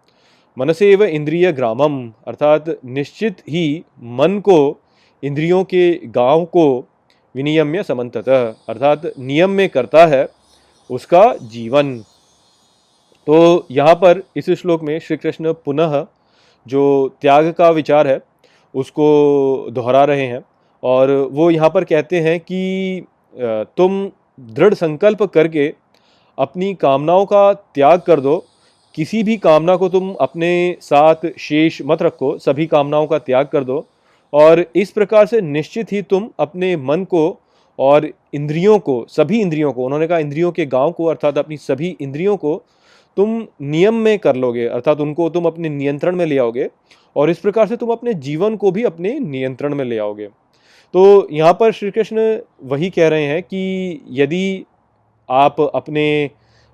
[0.57, 4.79] मनसेव इंद्रिय ग्रामम, अर्थात निश्चित ही मन को,
[5.23, 6.65] इंद्रियों के गाँव को
[7.35, 10.27] विनियम्य समन्ततः, अर्थात नियम में करता है
[10.89, 11.97] उसका जीवन।
[13.27, 16.05] तो यहाँ पर इस श्लोक में श्री कृष्ण पुनः
[16.67, 16.83] जो
[17.21, 18.32] त्याग का विचार है
[18.73, 20.43] उसको दोहरा रहे हैं
[20.83, 23.05] और वो यहाँ पर कहते हैं कि
[23.77, 24.09] तुम
[24.39, 25.73] दृढ़ संकल्प करके
[26.37, 28.43] अपनी कामनाओं का त्याग कर दो।
[28.95, 33.63] किसी भी कामना को तुम अपने साथ शेष मत रखो। सभी कामनाओं का त्याग कर
[33.63, 33.85] दो
[34.33, 37.39] और इस प्रकार से निश्चित ही तुम अपने मन को
[37.79, 41.95] और इंद्रियों को, सभी इंद्रियों को, उन्होंने कहा इंद्रियों के गाँव को, अर्थात अपनी सभी
[42.01, 42.61] इंद्रियों को
[43.17, 46.69] तुम नियम में कर लोगे, अर्थात उनको तुम अपने नियंत्रण में ले आओगे
[47.15, 50.27] और इस प्रकार से तुम अपने जीवन को भी अपने नियंत्रण में ले आओगे।
[50.93, 54.65] तो यहाँ पर श्री कृष्ण वही कह रहे हैं कि यदि
[55.29, 56.29] आप अपने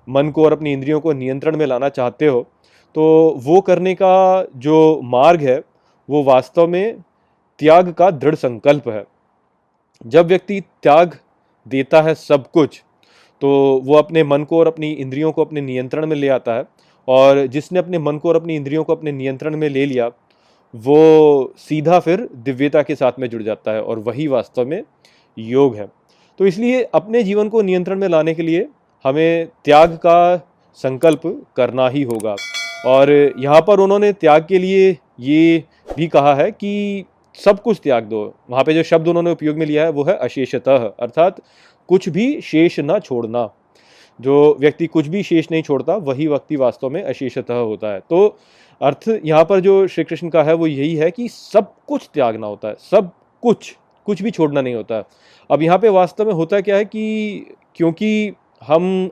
[0.08, 2.46] मन को और अपनी इंद्रियों को नियंत्रण में लाना चाहते हो
[2.94, 3.02] तो
[3.38, 5.58] वो करने का जो मार्ग है,
[6.08, 7.00] वो वास्तव में
[7.60, 9.04] त्याग का दृढ़ संकल्प है।
[10.04, 11.18] जब व्यक्ति त्याग
[11.66, 12.82] देता है सब कुछ
[13.40, 16.64] तो वो अपने मन को और अपनी इंद्रियों को अपने नियंत्रण में ले आता है।
[17.08, 20.10] और जिसने अपने मन को और अपनी इंद्रियों को अपने नियंत्रण में ले लिया,
[20.74, 24.82] वो सीधा फिर दिव्यता के साथ में जुड़ जाता है और वही वास्तव में
[25.38, 25.88] योग है।
[26.38, 28.68] तो इसलिए अपने जीवन को नियंत्रण में लाने के लिए
[29.04, 30.36] हमें त्याग का
[30.74, 31.22] संकल्प
[31.56, 32.36] करना ही होगा।
[32.86, 35.64] और यहाँ पर उन्होंने त्याग के लिए ये
[35.96, 37.04] भी कहा है कि
[37.38, 40.14] सब कुछ त्याग दो। वहाँ पे जो शब्द उन्होंने उपयोग में लिया है वो है
[40.14, 41.40] अशेषतः, अर्थात
[41.90, 43.48] कुछ भी शेष न छोड़ना।
[44.18, 48.36] जो व्यक्ति कुछ भी शेष नहीं छोड़ता, वही व्यक्ति वास्तव में अशेषतः होता है। तो
[48.80, 52.46] अर्थ यहाँ पर जो श्री कृष्ण का है, वो यही है कि सब कुछ त्यागना
[52.46, 53.10] होता है। सब
[53.42, 53.76] कुछ
[54.06, 55.02] कुछ भी छोड़ना नहीं होता।
[55.50, 59.10] अब यहाँ पे वास्तव में होता क्या है कि क्योंकि हम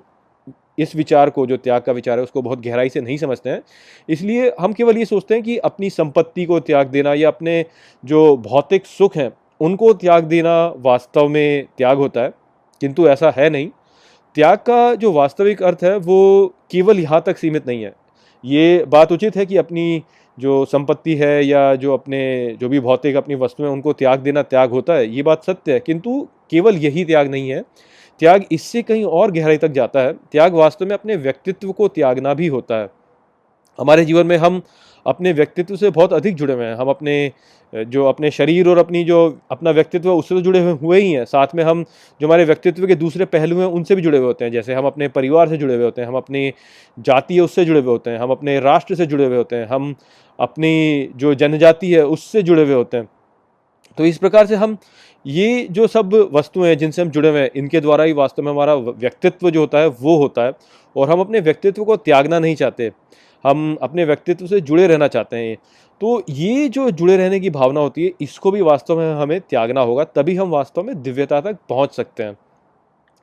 [0.79, 3.63] इस विचार को, जो त्याग का विचार है, उसको बहुत गहराई से नहीं समझते हैं,
[4.09, 7.65] इसलिए हम केवल ये सोचते हैं कि अपनी संपत्ति को त्याग देना या अपने
[8.05, 12.33] जो भौतिक सुख हैं, उनको त्याग देना वास्तव में त्याग होता है।
[12.81, 13.69] किंतु ऐसा है नहीं।
[14.35, 17.93] त्याग का जो वास्तविक अर्थ है, वो केवल यहाँ तक सीमित नहीं है।
[18.45, 20.03] ये बात उचित है कि अपनी
[20.39, 24.71] जो संपत्ति है या जो अपने, जो भी भौतिक अपनी वस्तुएँ उनको त्याग देना त्याग
[24.71, 27.63] होता है, ये बात सत्य है। किंतु केवल यही त्याग नहीं है।
[28.21, 32.35] त्याग इससे कहीं और गहराई तक जाता है। त्याग वास्तव में अपने व्यक्तित्व को त्यागना
[32.35, 32.89] भी होता है।
[33.81, 34.63] हमारे जीवन में हम
[35.07, 37.33] अपने व्यक्तित्व से बहुत अधिक जुड़े हुए हैं। हम अपने,
[37.75, 41.25] जो अपने शरीर और अपनी जो अपना व्यक्तित्व है, उससे तो जुड़े हुए ही हैं।
[41.25, 41.85] साथ में हम,
[42.21, 44.87] जो हमारे व्यक्तित्व के दूसरे पहलू हैं, उनसे भी जुड़े हुए होते हैं। जैसे हम
[44.87, 46.53] अपने परिवार से जुड़े हुए होते हैं, हम अपनी
[46.99, 49.67] जाति है, उससे जुड़े हुए होते हैं। हम अपने राष्ट्र से जुड़े हुए होते हैं।
[49.67, 49.95] हम
[50.41, 53.09] अपनी जो जनजाति है, उससे जुड़े हुए होते हैं।
[53.99, 54.79] तो इस प्रकार से हम,
[55.27, 58.53] ये जो सब वस्तुएँ हैं, जिनसे हम जुड़े हुए हैं, इनके द्वारा ही वास्तव में
[58.53, 60.53] हमारा व्यक्तित्व जो होता है, वो होता है।
[60.97, 62.91] और हम अपने व्यक्तित्व को त्यागना नहीं चाहते।
[63.45, 65.57] हम अपने व्यक्तित्व से जुड़े रहना चाहते हैं
[66.01, 69.81] तो ये जो जुड़े रहने की भावना होती है, इसको भी वास्तव में हमें त्यागना
[69.81, 72.37] होगा, तभी हम वास्तव में दिव्यता तक पहुँच सकते हैं।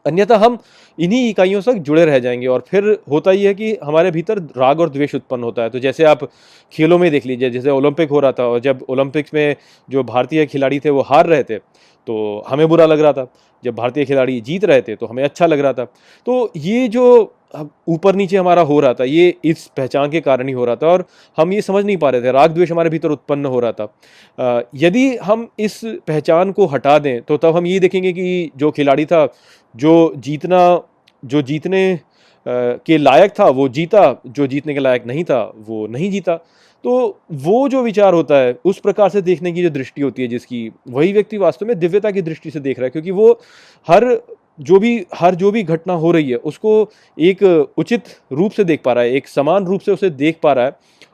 [0.05, 0.57] अन्यथा हम
[0.97, 4.79] इन्हीं इकाइयों से जुड़े रह जाएँगे और फिर होता ही है कि हमारे भीतर राग
[4.79, 6.29] और द्वेष उत्पन्न होता है। तो जैसे आप
[6.73, 9.55] खेलों में देख लीजिए, जैसे ओलंपिक हो रहा था और जब ओलंपिक्स में
[9.89, 13.27] जो भारतीय खिलाड़ी थे वो हार रहे थे तो हमें बुरा लग रहा था।
[13.63, 15.85] जब भारतीय खिलाड़ी जीत रहे थे तो हमें अच्छा लग रहा था।
[16.27, 17.33] तो ये जो
[17.87, 20.87] ऊपर नीचे हमारा हो रहा था, ये इस पहचान के कारण ही हो रहा था
[20.87, 21.05] और
[21.37, 24.63] हम ये समझ नहीं पा रहे थे राग द्वेष हमारे भीतर उत्पन्न हो रहा था।
[24.75, 29.05] यदि हम इस पहचान को हटा दें तो तब हम ये देखेंगे कि जो खिलाड़ी
[29.05, 29.27] था,
[29.75, 30.81] जो जीतना,
[31.23, 31.99] जो जीतने
[32.45, 36.35] के लायक था, वो जीता, जो जीतने के लायक नहीं था, वो नहीं जीता।
[36.83, 40.27] तो वो जो विचार होता है, उस प्रकार से देखने की जो दृष्टि होती है
[40.27, 43.31] जिसकी, वही व्यक्ति वास्तव में दिव्यता की दृष्टि से देख रहा है, क्योंकि वो
[43.87, 44.05] हर
[44.59, 46.89] जो भी, हर जो भी घटना हो रही है, उसको
[47.19, 50.53] एक उचित रूप से देख पा रहा है, एक समान रूप से उसे देख पा
[50.53, 50.71] रहा है।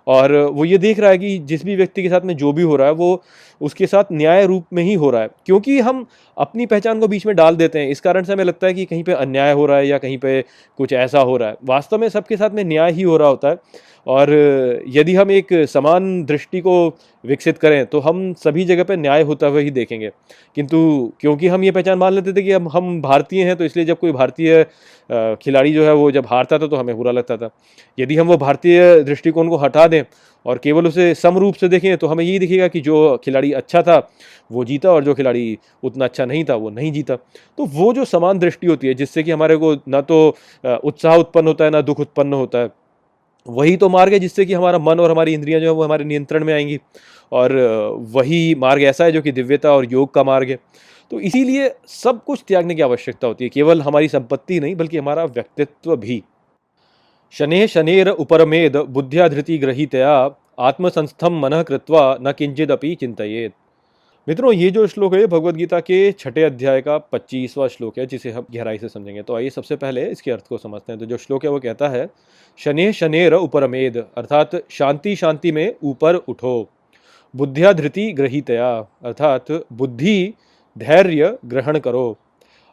[0.08, 2.63] और वो ये देख रहा है कि जिस भी व्यक्ति के साथ में जो भी
[2.63, 3.23] हो रहा है, वो
[3.62, 6.06] उसके साथ न्याय रूप में ही हो रहा है। क्योंकि हम
[6.38, 8.86] अपनी पहचान को बीच में डाल देते हैं। इस कारण से हमें लगता है कि
[8.86, 10.41] कहीं पे अन्याय हो रहा है या कहीं पे
[10.77, 13.49] कुछ ऐसा हो रहा है। वास्तव में सबके साथ में न्याय ही हो रहा होता
[13.49, 13.58] है।
[14.07, 14.29] और
[14.87, 16.75] यदि हम एक समान दृष्टि को
[17.23, 20.09] विकसित करें तो हम सभी जगह पर न्याय होता हुआ ही देखेंगे।
[20.57, 20.79] किंतु
[21.21, 23.99] क्योंकि हम ये पहचान मान लेते थे कि हम हम भारतीय हैं तो इसलिए जब
[23.99, 24.63] कोई भारतीय
[25.41, 27.49] खिलाड़ी जो है वो जब हारता था तो हमें बुरा लगता था।
[27.97, 30.03] यदि हम वो भारतीय दृष्टिकोण को हटा दें
[30.45, 33.81] और केवल उसे सम रूप से देखें तो हमें यही दिखेगा कि जो खिलाड़ी अच्छा
[33.81, 33.97] था,
[34.51, 38.05] वो जीता और जो खिलाड़ी उतना अच्छा नहीं था, वो नहीं जीता। तो वो जो
[38.05, 41.81] समान दृष्टि होती है, जिससे कि हमारे को ना तो उत्साह उत्पन्न होता है, ना
[41.81, 42.69] दुख उत्पन्न होता है
[43.47, 46.06] वही तो मार्ग है जिससे कि हमारा मन और हमारी इंद्रियाँ जो है वो हमारे
[46.06, 46.80] नियंत्रण में आएँगी।
[47.32, 47.54] और
[47.99, 50.60] वही मार्ग ऐसा है जो कि दिव्यता और योग का मार्ग है।
[51.12, 55.25] तो इसीलिए सब कुछ त्यागने की आवश्यकता होती है। केवल हमारी संपत्ति नहीं, बल्कि हमारा
[55.25, 56.23] व्यक्तित्व भी।
[57.32, 63.54] शने शनेर उपरमेद बुद्धियाधृति ग्रहीतया, आत्मसंस्थम मन कृत्वा न किंचिदपि चिंतित
[64.27, 68.31] मित्रों, ये जो श्लोक है भगवत गीता के छठे अध्याय का पच्चीसवा श्लोक है, जिसे
[68.31, 71.17] हम गहराई से समझेंगे। तो आइए सबसे पहले इसके अर्थ को समझते हैं। तो जो
[71.17, 72.10] श्लोक है, वो कहता है,
[72.57, 76.69] शनि शनेर उपरमेद, अर्थात शांति शांति में ऊपर उठो।
[77.36, 78.69] बुद्धिया धृति ग्रहितया,
[79.03, 80.34] अर्थात बुद्धि
[80.77, 82.17] धैर्य ग्रहण करो।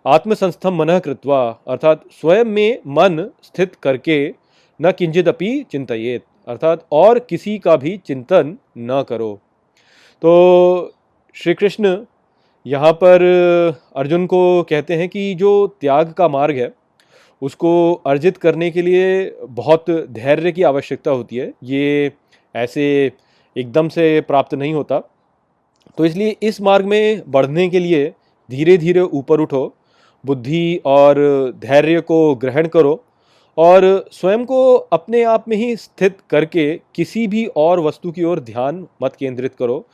[0.06, 4.34] आत्मसंस्थम मन कृत्वा, अर्थात स्वयं में मन स्थित करके
[4.80, 9.34] न किंचित अपनी चिंतित अर्थात और किसी का भी चिंतन न करो।
[10.22, 10.94] तो
[11.38, 11.96] श्री कृष्ण
[12.66, 13.22] यहाँ पर
[13.96, 16.72] अर्जुन को कहते हैं कि जो त्याग का मार्ग है,
[17.42, 22.12] उसको अर्जित करने के लिए बहुत धैर्य की आवश्यकता होती है। ये
[22.55, 22.87] ऐसे
[23.57, 24.98] एकदम से प्राप्त नहीं होता।
[25.98, 28.12] तो इसलिए इस मार्ग में बढ़ने के लिए
[28.48, 29.74] धीरे धीरे ऊपर उठो,
[30.24, 31.16] बुद्धि और
[31.62, 33.03] धैर्य को ग्रहण करो
[33.59, 38.40] और स्वयं को अपने आप में ही स्थित करके किसी भी और वस्तु की ओर
[38.40, 39.85] ध्यान मत केंद्रित करो।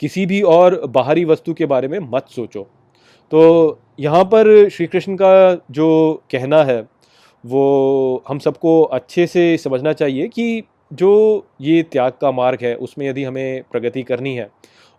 [0.00, 2.62] किसी भी और बाहरी वस्तु के बारे में मत सोचो।
[3.32, 6.80] तो यहाँ पर श्री कृष्ण का जो कहना है,
[7.44, 13.08] वो हम सबको अच्छे से समझना चाहिए कि जो ये त्याग का मार्ग है, उसमें
[13.08, 14.50] यदि हमें प्रगति करनी है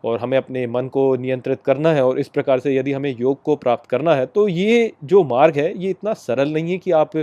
[0.04, 3.42] और हमें अपने मन को नियंत्रित करना है और इस प्रकार से यदि हमें योग
[3.44, 6.92] को प्राप्त करना है तो ये जो मार्ग है, ये इतना सरल नहीं है कि
[6.92, 7.18] आप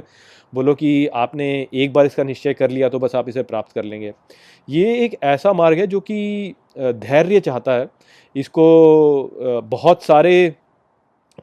[0.52, 3.84] बोलो कि आपने एक बार इसका निश्चय कर लिया तो बस आप इसे प्राप्त कर
[3.84, 4.12] लेंगे।
[4.68, 7.88] ये एक ऐसा मार्ग है जो कि धैर्य चाहता है।
[8.36, 10.54] इसको बहुत सारे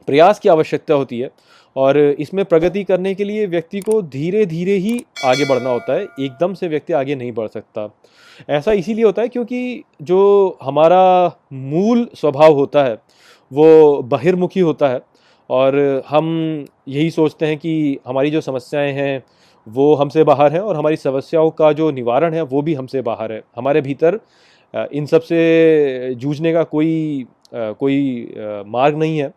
[0.06, 1.30] प्रयास की आवश्यकता होती है
[1.76, 6.02] और इसमें प्रगति करने के लिए व्यक्ति को धीरे धीरे ही आगे बढ़ना होता है,
[6.02, 7.88] एकदम से व्यक्ति आगे नहीं बढ़ सकता।
[8.50, 12.98] ऐसा इसीलिए होता है क्योंकि जो हमारा मूल स्वभाव होता है,
[13.50, 15.00] वो बहिर्मुखी होता है
[15.50, 19.22] और हम यही सोचते हैं कि हमारी जो समस्याएँ हैं,
[19.66, 23.32] वो हमसे बाहर हैं और हमारी समस्याओं का जो निवारण है, वो भी हमसे बाहर
[23.32, 24.18] है। हमारे भीतर
[24.74, 28.34] इन सबसे जूझने का कोई कोई
[28.66, 29.32] मार्ग नहीं है।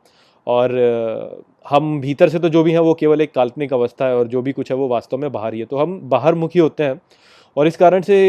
[0.48, 4.28] और हम भीतर से तो जो भी हैं वो केवल एक काल्पनिक अवस्था है और
[4.28, 6.84] जो भी कुछ है वो वास्तव में बाहर ही है। तो हम बाहर मुखी होते
[6.84, 7.00] हैं
[7.58, 8.20] और इस कारण से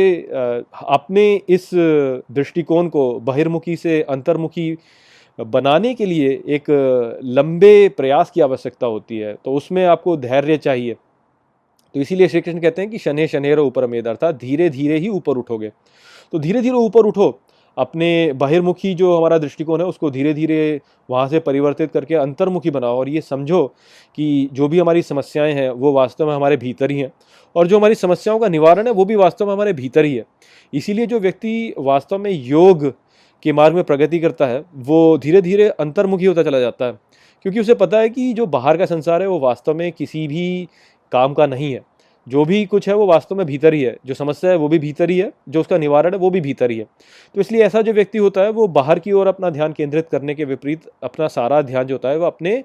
[0.88, 4.76] अपने इस दृष्टिकोण को बहिर्मुखी से अंतर्मुखी
[5.38, 6.64] बनाने के लिए एक
[7.24, 10.94] लंबे प्रयास की आवश्यकता होती है। तो उसमें आपको धैर्य चाहिए।
[11.94, 15.08] तो इसीलिए श्री कृष्ण कहते हैं कि शनि शनेर ऊपर मेद, अर्थात धीरे धीरे ही
[15.08, 15.70] ऊपर उठोगे।
[16.32, 17.30] तो धीरे धीरे ऊपर उठो
[17.78, 20.80] अपने बहिर्मुखी जो हमारा दृष्टिकोण है, उसको धीरे धीरे
[21.10, 23.74] वहाँ से परिवर्तित करके अंतर्मुखी बनाओ। और ये समझो
[24.16, 27.12] कि जो भी हमारी समस्याएँ हैं, वो वास्तव में हमारे भीतर ही हैं।
[27.56, 30.24] और जो हमारी समस्याओं का निवारण है, वो भी वास्तव में हमारे भीतर ही है।
[30.74, 32.94] इसीलिए जो व्यक्ति वास्तव में योग
[33.42, 36.92] के मार्ग में प्रगति करता है, वो धीरे धीरे अंतर्मुखी होता चला जाता है।
[37.42, 40.68] क्योंकि उसे पता है कि जो बाहर का संसार है, वो वास्तव में किसी भी
[41.12, 41.89] काम का नहीं है।
[42.30, 44.78] जो भी कुछ है वो वास्तव में भीतर ही है। जो समस्या है वो भी
[44.78, 46.84] भीतर ही है, जो उसका निवारण है वो भी भीतर ही है।
[47.34, 50.34] तो इसलिए ऐसा जो व्यक्ति होता है वो बाहर की ओर अपना ध्यान केंद्रित करने
[50.34, 52.62] के विपरीत अपना सारा ध्यान जो होता है वो अपने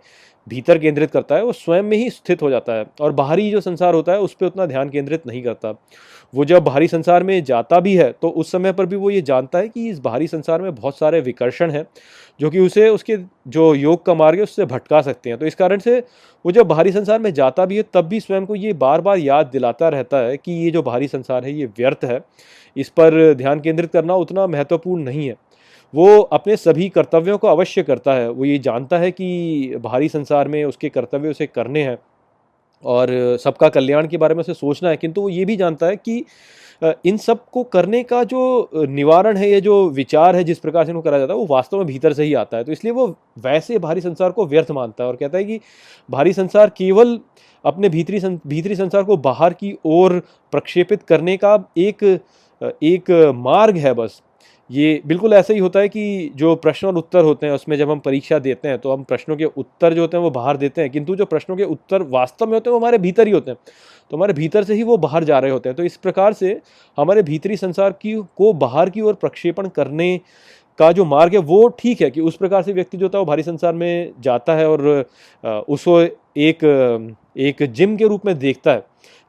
[0.48, 3.62] भीतर केंद्रित करता है, वो स्वयं में ही स्थित हो जाता है और बाहरी जो
[3.62, 5.72] संसार होता है उस पर उतना ध्यान केंद्रित नहीं करता।
[6.36, 9.22] वो जब बाहरी संसार में जाता भी है तो उस समय पर भी वो ये
[9.22, 11.86] जानता है कि इस बाहरी संसार में बहुत सारे विकर्षण हैं,
[12.40, 13.18] जो कि उसे उसके
[13.48, 16.00] जो योग का मार्ग है, उससे भटका सकते हैं। तो इस कारण से
[16.46, 19.18] वो जब बाहरी संसार में जाता भी है, तब भी स्वयं को ये बार बार
[19.18, 22.20] याद दिलाता रहता है कि ये जो बाहरी संसार है, ये व्यर्थ है।
[22.76, 25.36] इस पर ध्यान केंद्रित करना उतना महत्वपूर्ण नहीं है।
[25.94, 30.48] वो अपने सभी कर्तव्यों को अवश्य करता है। वो ये जानता है कि बाहरी संसार
[30.48, 31.98] में उसके कर्तव्य उसे करने हैं।
[32.86, 35.96] और सबका कल्याण के बारे में उसे सोचना है किंतु वो ये भी जानता है
[35.98, 36.24] कि
[37.06, 41.02] इन सबको करने का जो निवारण है या जो विचार है जिस प्रकार से इनको
[41.02, 43.08] करा जाता है वो वास्तव में भीतर से ही आता है। तो इसलिए वो
[43.40, 45.60] वैसे भारी संसार को व्यर्थ मानता है और कहता है कि
[46.10, 47.20] भारी संसार केवल
[47.66, 50.20] अपने भीतरी सं, भीतरी संसार को बाहर की ओर
[50.54, 52.04] प्रक्षेपित करने का एक
[52.62, 54.22] एक मार्ग है बस।
[54.70, 57.90] ये बिल्कुल ऐसा ही होता है कि जो प्रश्न और उत्तर होते हैं, उसमें जब
[57.92, 60.82] हम परीक्षा देते हैं तो हम प्रश्नों के उत्तर जो होते हैं, वो बाहर देते
[60.82, 63.52] हैं। किंतु जो प्रश्नों के उत्तर वास्तव में होते हैं, वो हमारे भीतर ही होते
[63.52, 63.58] हैं।
[64.12, 66.60] तो हमारे भीतर से ही वो बाहर जा रहे होते हैं। तो इस प्रकार से
[66.98, 70.20] हमारे भीतरी संसार की, को बाहर की ओर प्रक्षेपण करने
[70.80, 73.20] का जो मार्ग है, वो ठीक है कि उस प्रकार से व्यक्ति जो होता है,
[73.20, 75.06] वो भारी संसार में जाता है और
[75.70, 78.86] उसको एक एक जिम के रूप में देखता है।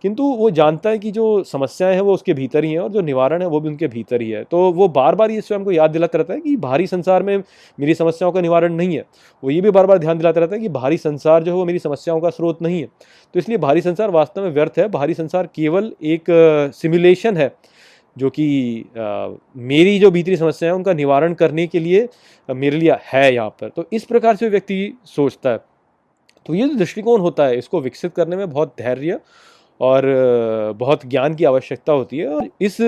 [0.07, 3.01] किंतु वो जानता है कि जो समस्याएँ हैं वो उसके भीतर ही हैं और जो
[3.03, 5.73] निवारण है वो भी उनके भीतर ही है। तो वो बार बार ये स्वयं को
[5.73, 7.37] याद दिलाता रहता है कि भारी संसार में
[7.79, 9.05] मेरी समस्याओं का निवारण नहीं है।
[9.43, 11.65] वो ये भी बार बार ध्यान दिलाता रहता है कि भारी संसार जो है वो
[11.65, 12.89] मेरी समस्याओं का स्रोत नहीं है।
[13.35, 16.31] तो इसलिए भारी संसार वास्तव में व्यर्थ है। भारी संसार केवल एक
[16.75, 17.53] सिमुलेशन है,
[18.17, 18.85] जो कि
[19.57, 22.09] मेरी जो भीतरी समस्या है उनका निवारण करने के लिए
[22.49, 25.61] मेरे लिए है यहाँ पर। तो इस प्रकार से व्यक्ति सोचता है।
[26.47, 29.21] तो ये जो दृष्टिकोण होता है, इसको विकसित करने में बहुत धैर्य
[29.81, 30.03] और
[30.77, 32.81] बहुत ज्ञान की आवश्यकता होती है और इस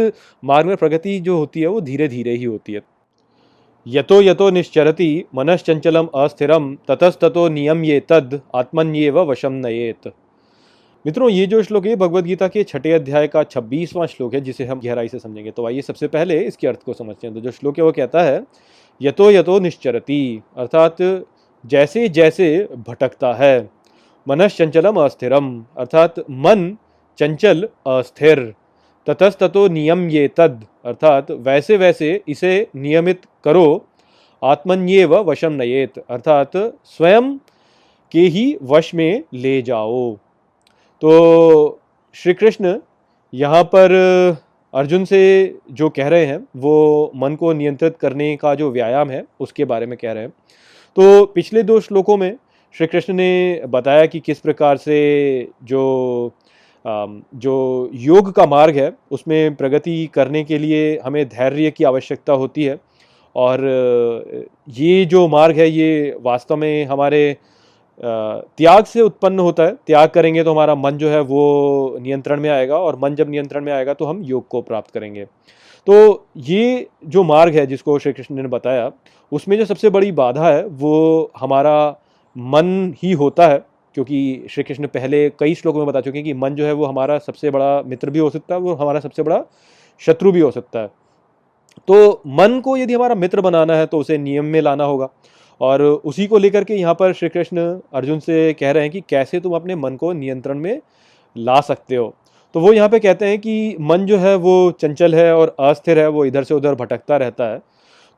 [0.42, 2.80] मार्ग में प्रगति जो होती है वो धीरे धीरे ही होती है।
[3.86, 10.12] यतो यतो निश्चरति मनश्चंचलम अस्थिरम ततस्ततो नियम ये तद आत्मन्येव वशम नयेत।
[11.04, 14.64] मित्रों, ये जो श्लोक है भगवत गीता के छठे अध्याय का छब्बीसवां श्लोक है, जिसे
[14.64, 17.50] हम गहराई से समझेंगे। तो आइए सबसे पहले इसके अर्थ को समझते हैं। तो जो
[17.50, 18.42] श्लोक है, वो कहता है,
[19.00, 20.96] यतो यतो निश्चरति, अर्थात
[21.64, 23.70] जैसे जैसे भटकता है।
[24.28, 25.46] मनश्चंचलम अस्थिरम।
[25.78, 26.76] अर्थात मन
[27.18, 28.40] चंचल अस्थिर।
[29.06, 33.86] ततस्ततो नियम ये तद अर्थात वैसे वैसे इसे नियमित करो।
[34.42, 37.36] आत्मन्येव वशम नयेत। अर्थात स्वयं
[38.14, 40.12] के ही वश में ले जाओ।
[41.02, 41.80] तो
[42.14, 42.78] श्री कृष्ण
[43.32, 43.94] यहाँ पर
[44.74, 45.20] अर्जुन से
[45.70, 49.86] जो कह रहे हैं, वो मन को नियंत्रित करने का जो व्यायाम है, उसके बारे
[49.86, 50.32] में कह रहे हैं।
[50.96, 52.36] तो पिछले दो श्लोकों में
[52.78, 54.96] श्री कृष्ण ने बताया कि किस प्रकार से
[55.64, 56.32] जो
[56.84, 62.64] जो योग का मार्ग है, उसमें प्रगति करने के लिए हमें धैर्य की आवश्यकता होती
[62.64, 62.78] है।
[63.36, 63.64] और
[64.76, 67.36] ये जो मार्ग है, ये वास्तव में हमारे
[68.00, 72.50] त्याग से उत्पन्न होता है। त्याग करेंगे तो हमारा मन जो है, वो नियंत्रण में
[72.50, 75.24] आएगा और मन जब नियंत्रण में आएगा तो हम योग को प्राप्त करेंगे।
[75.86, 78.90] तो ये जो मार्ग है, जिसको श्री कृष्ण ने बताया,
[79.32, 82.04] उसमें जो सबसे बड़ी बाधा है, वो हमारा
[82.38, 83.58] मन ही होता है,
[83.96, 86.84] क्योंकि श्री कृष्ण पहले कई श्लोकों में बता चुके हैं कि मन जो है वो
[86.84, 89.42] हमारा सबसे बड़ा मित्र भी हो सकता है, वो हमारा सबसे बड़ा
[90.02, 90.90] शत्रु भी हो सकता है।
[91.88, 95.08] तो मन को यदि हमारा मित्र बनाना है तो उसे नियम में लाना होगा।
[95.60, 97.60] और उसी को लेकर के यहाँ पर श्री कृष्ण
[97.94, 100.80] अर्जुन से कह रहे हैं कि कैसे तुम अपने मन को नियंत्रण में
[101.36, 102.14] ला सकते हो।
[102.54, 105.98] तो वो यहाँ पे कहते हैं कि मन जो है वो चंचल है और अस्थिर
[105.98, 107.60] है, वो इधर से उधर भटकता रहता है।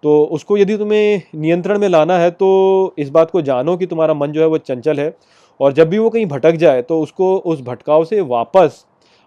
[0.03, 4.15] तो उसको यदि तुम्हें नियंत्रण में लाना है तो इस बात को जानो कि तुम्हारा
[4.15, 5.15] मन जो है वो चंचल है।
[5.61, 8.85] और जब भी वो कहीं भटक जाए तो उसको उस भटकाव से वापस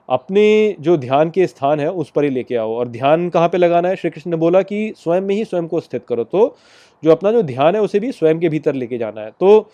[0.10, 3.58] अपने जो ध्यान के स्थान है, उस पर ही लेके आओ। और ध्यान कहाँ पे
[3.58, 3.96] लगाना है?
[3.96, 6.56] श्री कृष्ण ने बोला कि स्वयं में ही स्वयं को स्थित करो। तो
[7.04, 9.70] जो अपना जो ध्यान है, उसे भी स्वयं के भीतर लेके जाना है। तो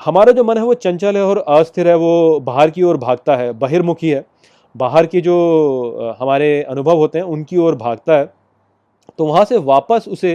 [0.00, 3.36] हमारा जो मन है, वो चंचल है और अस्थिर है। वो बाहर की ओर भागता
[3.36, 4.24] है, बहिर्मुखी है।
[4.76, 8.32] बाहर के जो हमारे अनुभव होते हैं, उनकी ओर भागता है।
[9.20, 10.32] तो वहाँ से वापस उसे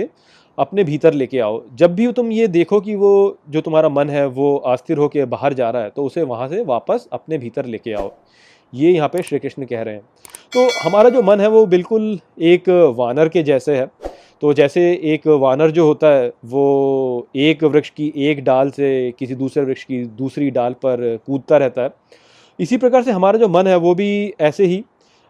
[0.57, 4.25] अपने भीतर लेके आओ। जब भी तुम ये देखो कि वो, जो तुम्हारा मन है,
[4.27, 7.93] वो अस्थिर होकर बाहर जा रहा है तो उसे वहाँ से वापस अपने भीतर लेके
[7.93, 8.11] आओ।
[8.73, 10.01] ये यहाँ पे श्री कृष्ण कह रहे हैं।
[10.53, 13.89] तो हमारा जो मन है, वो बिल्कुल एक वानर के जैसे है।
[14.41, 19.35] तो जैसे एक वानर जो होता है, वो एक वृक्ष की एक डाल से किसी
[19.35, 21.93] दूसरे वृक्ष की दूसरी डाल पर कूदता रहता है।
[22.59, 24.83] इसी प्रकार से हमारा जो मन है, वो भी ऐसे ही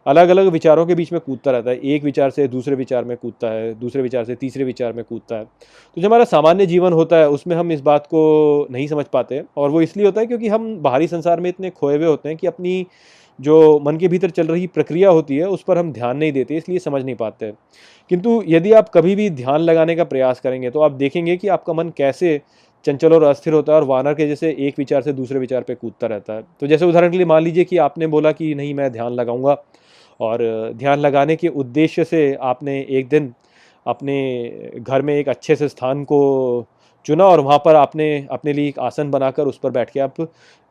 [0.05, 3.15] अलग अलग विचारों के बीच में कूदता रहता है। एक विचार से दूसरे विचार में
[3.17, 6.93] कूदता है, दूसरे विचार से तीसरे विचार में कूदता है। तो जो हमारा सामान्य जीवन
[6.93, 10.27] होता है, उसमें हम इस बात को नहीं समझ पाते और वो इसलिए होता है
[10.27, 12.85] क्योंकि हम बाहरी संसार में इतने खोए हुए होते हैं कि अपनी
[13.39, 16.57] जो मन के भीतर चल रही प्रक्रिया होती है, उस पर हम ध्यान नहीं देते,
[16.57, 17.51] इसलिए समझ नहीं पाते।
[18.11, 21.73] किंतु यदि आप कभी भी ध्यान लगाने का प्रयास करेंगे तो आप देखेंगे कि आपका
[21.73, 22.39] मन कैसे
[22.85, 25.75] चंचल और अस्थिर होता है और वानर के जैसे एक विचार से दूसरे विचार पे
[25.75, 28.73] कूदता रहता है। तो जैसे उदाहरण के लिए मान लीजिए कि आपने बोला कि नहीं,
[28.73, 29.53] मैं ध्यान लगाऊँगा
[30.19, 30.39] और
[30.75, 33.33] ध्यान लगाने के उद्देश्य से आपने एक दिन
[33.85, 36.65] अपने घर में एक अच्छे से स्थान को
[37.05, 40.15] चुना और वहाँ पर आपने अपने लिए एक आसन बनाकर उस पर बैठ के आप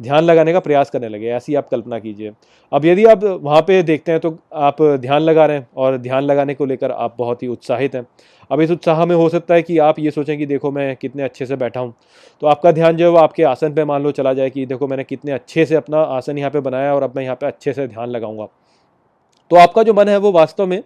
[0.00, 2.32] ध्यान लगाने का प्रयास करने लगे, ऐसी आप कल्पना कीजिए।
[2.72, 6.22] अब यदि आप वहाँ पे देखते हैं तो आप ध्यान लगा रहे हैं और ध्यान
[6.22, 8.06] लगाने को लेकर आप बहुत ही उत्साहित हैं।
[8.50, 11.22] अब इस उत्साह में हो सकता है कि आप ये सोचें कि देखो मैं कितने
[11.22, 11.94] अच्छे से बैठा हूँ।
[12.42, 14.88] तो आपका ध्यान जो है वो आपके आसन पर मान लो चला जाए कि देखो
[14.88, 17.72] मैंने कितने अच्छे से अपना आसन यहाँ पर बनाया और अब मैं यहाँ पर अच्छे
[17.72, 18.48] से ध्यान लगाऊँगा।
[19.50, 20.82] तो आपका जो मन है वो वास्तव में,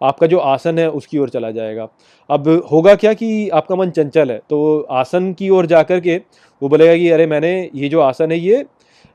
[0.00, 1.88] आपका जो आसन है उसकी ओर चला जाएगा।
[2.30, 6.16] अब होगा क्या कि आपका मन चंचल है तो आसन की ओर जाकर के
[6.62, 8.64] वो बोलेगा कि अरे मैंने ये जो आसन है ये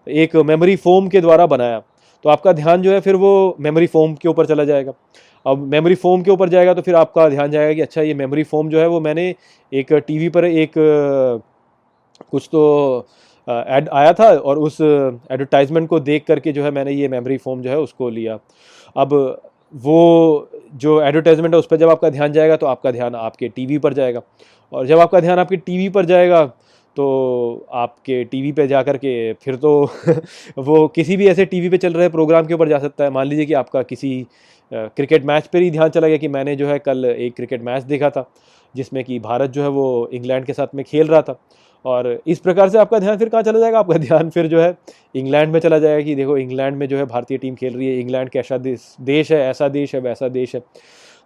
[0.08, 1.80] एक मेमोरी फोम के द्वारा बनाया।
[2.25, 4.93] तो आपका ध्यान जो है फिर वो मेमोरी फोम के ऊपर चला जाएगा।
[5.45, 8.43] अब मेमोरी फोम के ऊपर जाएगा तो फिर आपका ध्यान जाएगा कि अच्छा ये मेमोरी
[8.45, 9.34] फोम जो है वो मैंने
[9.71, 10.71] एक टीवी पर एक,
[12.32, 13.08] कुछ तो
[13.47, 17.62] एड आया था और उस एडवर्टाइजमेंट को देख करके जो है मैंने ये मेमोरी फोम
[17.62, 18.38] जो है उसको लिया।
[19.00, 19.14] अब
[19.74, 23.78] वो जो एडवर्टाइजमेंट है, उस पर जब आपका ध्यान जाएगा तो आपका ध्यान आपके टीवी
[23.80, 24.22] पर जाएगा।
[24.72, 26.46] और जब आपका ध्यान आपके टीवी पर जाएगा
[26.98, 27.06] तो
[27.74, 29.72] आपके टीवी पे जा कर के फिर तो
[30.60, 33.28] वो किसी भी ऐसे टीवी पे चल रहे प्रोग्राम के ऊपर जा सकता है। मान
[33.28, 34.12] लीजिए कि आपका किसी
[34.72, 37.84] क्रिकेट मैच पर ही ध्यान चला गया कि मैंने जो है कल एक क्रिकेट मैच
[37.84, 38.30] देखा था,
[38.76, 41.40] जिसमें कि भारत जो है वो इंग्लैंड के साथ में खेल रहा था।
[41.86, 43.80] और इस प्रकार से आपका ध्यान फिर कहाँ चला जाएगा?
[43.80, 44.78] आपका ध्यान फिर जो है
[45.15, 48.00] इंग्लैंड में चला जाएगा कि देखो, इंग्लैंड में जो है भारतीय टीम खेल रही है,
[48.00, 50.62] इंग्लैंड कैसा देश देश है, ऐसा देश है, वैसा देश है।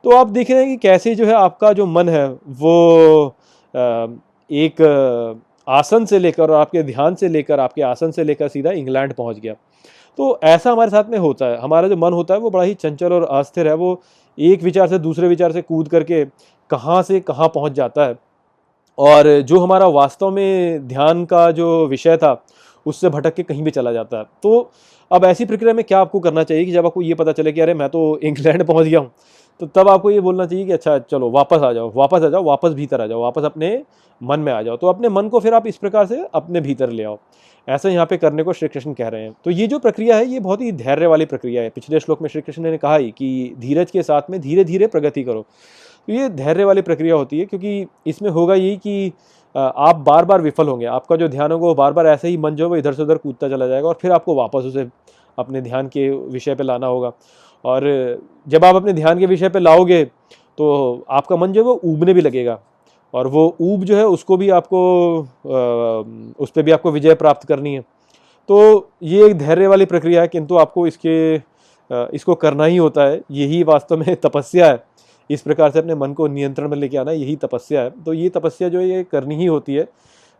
[0.03, 3.35] तो आप देख रहे हैं कि कैसे जो है आपका जो मन है, वो
[4.49, 4.81] एक
[5.67, 9.39] आसन से लेकर और आपके ध्यान से लेकर, आपके आसन से लेकर सीधा इंग्लैंड पहुँच
[9.39, 9.53] गया।
[10.19, 12.73] तो ऐसा हमारे साथ में होता है। हमारा जो मन होता है, वो बड़ा ही
[12.73, 14.01] चंचल और अस्थिर है। वो
[14.37, 16.23] एक विचार से दूसरे विचार से कूद करके
[16.69, 18.15] कहाँ से कहाँ पहुँच जाता है।
[18.97, 22.43] और जो हमारा वास्तव में ध्यान का जो विषय था,
[22.85, 24.71] उससे भटक के कहीं भी चला जाता है। तो
[25.11, 27.61] अब ऐसी प्रक्रिया में क्या आपको करना चाहिए कि जब आपको ये पता चले कि
[27.61, 29.11] अरे, मैं तो इंग्लैंड पहुँच गया हूँ
[29.59, 32.43] तो तब आपको ये बोलना चाहिए कि अच्छा चलो वापस आ जाओ, वापस आ जाओ,
[32.43, 33.83] वापस भीतर आ जाओ, वापस अपने
[34.21, 36.89] मन में आ जाओ। तो अपने मन को फिर आप इस प्रकार से अपने भीतर
[36.89, 37.17] ले आओ।
[37.67, 40.25] ऐसा यहाँ पे करने को श्री कृष्ण कह रहे हैं। तो ये जो प्रक्रिया है,
[40.25, 43.11] ये बहुत ही धैर्य वाली प्रक्रिया है। पिछले श्लोक में श्री कृष्ण ने कहा ही
[43.11, 45.45] कि धीरज के साथ में धीरे धीरे प्रगति करो।
[46.07, 49.11] ये धैर्य वाली प्रक्रिया होती है, क्योंकि इसमें होगा यही कि
[49.55, 52.55] आप बार बार विफल होंगे। आपका जो ध्यान होगा वो बार बार ऐसे ही मन
[52.55, 54.87] जो है इधर से उधर कूदता चला जाएगा और फिर आपको वापस उसे
[55.37, 57.11] अपने ध्यान के विषय पर लाना होगा।
[57.65, 57.83] और
[58.47, 60.03] जब आप अपने ध्यान के विषय पर लाओगे
[60.57, 62.59] तो आपका मन जो है वो ऊबने भी लगेगा।
[63.13, 64.79] और वो ऊब जो है, उसको भी आपको
[66.39, 67.81] उस पर भी आपको विजय प्राप्त करनी है।
[68.49, 71.35] तो ये एक धैर्य वाली प्रक्रिया है, किंतु आपको इसके
[72.15, 74.83] इसको करना ही होता है। यही वास्तव में तपस्या है।
[75.29, 78.29] इस प्रकार से अपने मन को नियंत्रण में लेके आना यही तपस्या है। तो ये
[78.29, 79.87] तपस्या जो है, ये करनी ही होती है।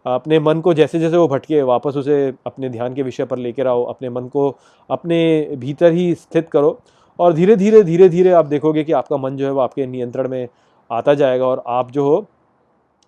[0.05, 3.67] अपने मन को जैसे जैसे वो भटके, वापस उसे अपने ध्यान के विषय पर लेकर
[3.67, 4.49] आओ, अपने मन को
[4.89, 6.79] अपने भीतर ही स्थित करो
[7.19, 10.29] और धीरे धीरे धीरे धीरे आप देखोगे कि आपका मन जो है, वो आपके नियंत्रण
[10.29, 10.47] में
[10.91, 12.25] आता जाएगा और आप जो हो,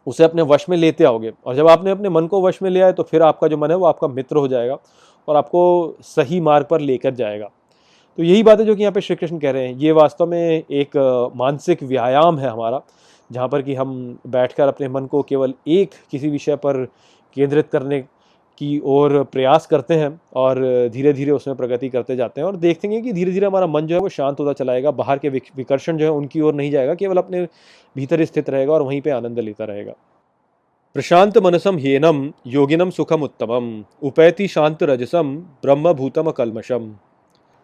[0.08, 2.86] उसे अपने वश में लेते आओगे। और जब आपने अपने मन को वश में लिया
[2.86, 4.78] है तो फिर आपका जो मन है, वो आपका मित्र हो जाएगा
[5.28, 7.50] और आपको सही मार्ग पर लेकर जाएगा।
[8.18, 10.28] तो यही बात है जो कि यहाँ पे श्री कृष्ण कह रहे हैं। ये वास्तव
[10.28, 10.98] में एक
[11.36, 12.82] मानसिक व्यायाम है हमारा,
[13.30, 16.84] जहाँ पर कि हम बैठकर अपने मन को केवल एक किसी विषय पर
[17.38, 18.00] केंद्रित करने
[18.58, 20.60] की ओर प्रयास करते हैं और
[20.94, 23.88] धीरे धीरे उसमें प्रगति करते जाते हैं और देखते हैं कि धीरे धीरे हमारा मन
[23.88, 26.96] जो है वो शांत होता चलाएगा बाहर के विकर्षण जो है उनकी ओर नहीं जाएगा,
[26.96, 27.48] केवल अपने
[27.96, 29.94] भीतर स्थित रहेगा और वहीं पर आनंद लेता रहेगा।
[30.96, 36.94] प्रशांत मनसम हेनम योगिनम सुखम उत्तमम उपैति शांत रजसम ब्रह्म भूतम कलमशम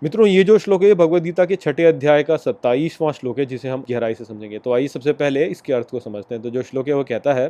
[0.04, 3.70] मित्रों, ये जो श्लोक है भगवद गीता के छठे अध्याय का सत्ताईसवां श्लोक है, जिसे
[3.70, 6.62] हम गहराई से समझेंगे। तो आइए सबसे पहले इसके अर्थ को समझते हैं। तो जो
[6.62, 7.50] श्लोक है, वो कहता है,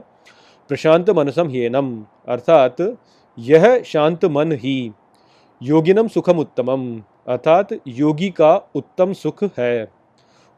[0.70, 2.97] प्रशांत मनसम हेनम अर्थात,
[3.39, 4.91] यह शांत मन ही
[5.64, 9.91] योगिनम सुखम उत्तमम अर्थात, योगी का उत्तम सुख है,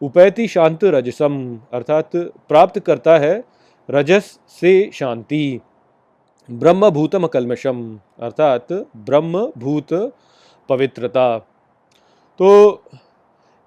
[0.01, 3.43] उपैति शांत रजसम अर्थात, प्राप्त करता है
[3.91, 5.59] रजस से शांति
[6.51, 8.67] ब्रह्म भूतम कलमशम अर्थात
[8.97, 10.15] ब्रह्म भूत
[10.69, 11.47] पवित्रता
[12.39, 12.81] तो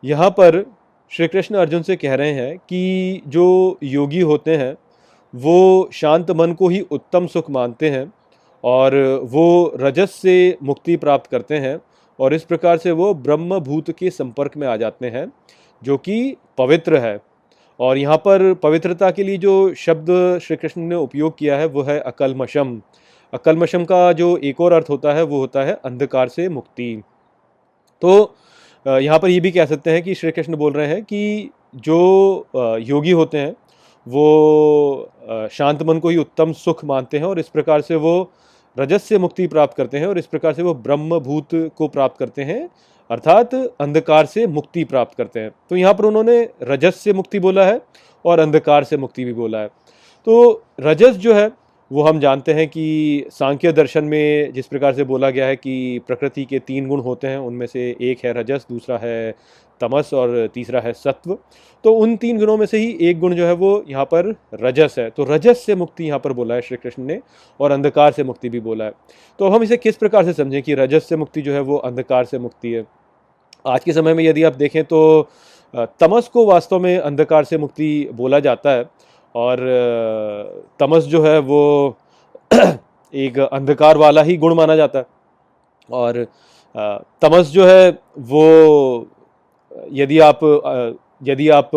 [0.03, 0.65] यहाँ पर
[1.13, 4.77] श्री कृष्ण अर्जुन से कह रहे हैं कि जो योगी होते हैं,
[5.35, 8.13] वो शांत मन को ही उत्तम सुख मानते हैं
[8.65, 11.79] और वो रजस से मुक्ति प्राप्त करते हैं
[12.19, 15.31] और इस प्रकार से वो ब्रह्म भूत के संपर्क में आ जाते हैं,
[15.83, 17.19] जो कि पवित्र है।
[17.81, 21.83] और यहाँ पर पवित्रता के लिए जो शब्द श्री कृष्ण ने उपयोग किया है, वो
[21.83, 22.81] है अकलमशम
[23.33, 27.03] अकलमशम का जो एक और अर्थ होता है, वो होता है अंधकार से मुक्ति।
[28.03, 28.35] तो
[28.87, 32.47] यहाँ पर ये भी कह सकते हैं कि श्री कृष्ण बोल रहे हैं कि जो
[32.81, 33.55] योगी होते हैं,
[34.07, 38.31] वो शांत मन को ही उत्तम सुख मानते हैं और इस प्रकार से वो
[38.77, 42.19] रजस से मुक्ति प्राप्त करते हैं और इस प्रकार से वो ब्रह्म भूत को प्राप्त
[42.19, 42.69] करते हैं,
[43.11, 47.65] अर्थात अंधकार से मुक्ति प्राप्त करते हैं। तो यहाँ पर उन्होंने रजस से मुक्ति बोला
[47.65, 47.81] है
[48.25, 49.69] और अंधकार से मुक्ति भी बोला है।
[50.27, 51.51] तो रजस जो है
[51.91, 56.01] वो हम जानते हैं कि सांख्य दर्शन में जिस प्रकार से बोला गया है कि
[56.07, 59.35] प्रकृति के तीन गुण होते हैं, उनमें से एक है रजस, दूसरा है
[59.81, 61.37] तमस और तीसरा है सत्व।
[61.85, 64.95] तो उन तीन गुणों में से ही एक गुण जो है वो यहाँ पर रजस
[64.99, 67.21] है। तो रजस से मुक्ति यहाँ पर बोला है श्री कृष्ण ने
[67.61, 68.93] और अंधकार से मुक्ति भी बोला है।
[69.39, 72.25] तो हम इसे किस प्रकार से समझें कि रजस से मुक्ति जो है वो अंधकार
[72.25, 72.85] से मुक्ति है?
[73.67, 75.29] आज के समय में यदि आप देखें तो
[76.01, 78.85] तमस को वास्तव में अंधकार से मुक्ति बोला जाता है।
[79.37, 79.61] और
[80.81, 81.63] तमस जो है वो
[83.15, 85.07] एक अंधकार वाला ही गुण माना जाता है।
[85.89, 86.27] और
[87.23, 89.07] तमस जो है वो,
[89.93, 90.41] यदि आप
[91.23, 91.71] यदि आप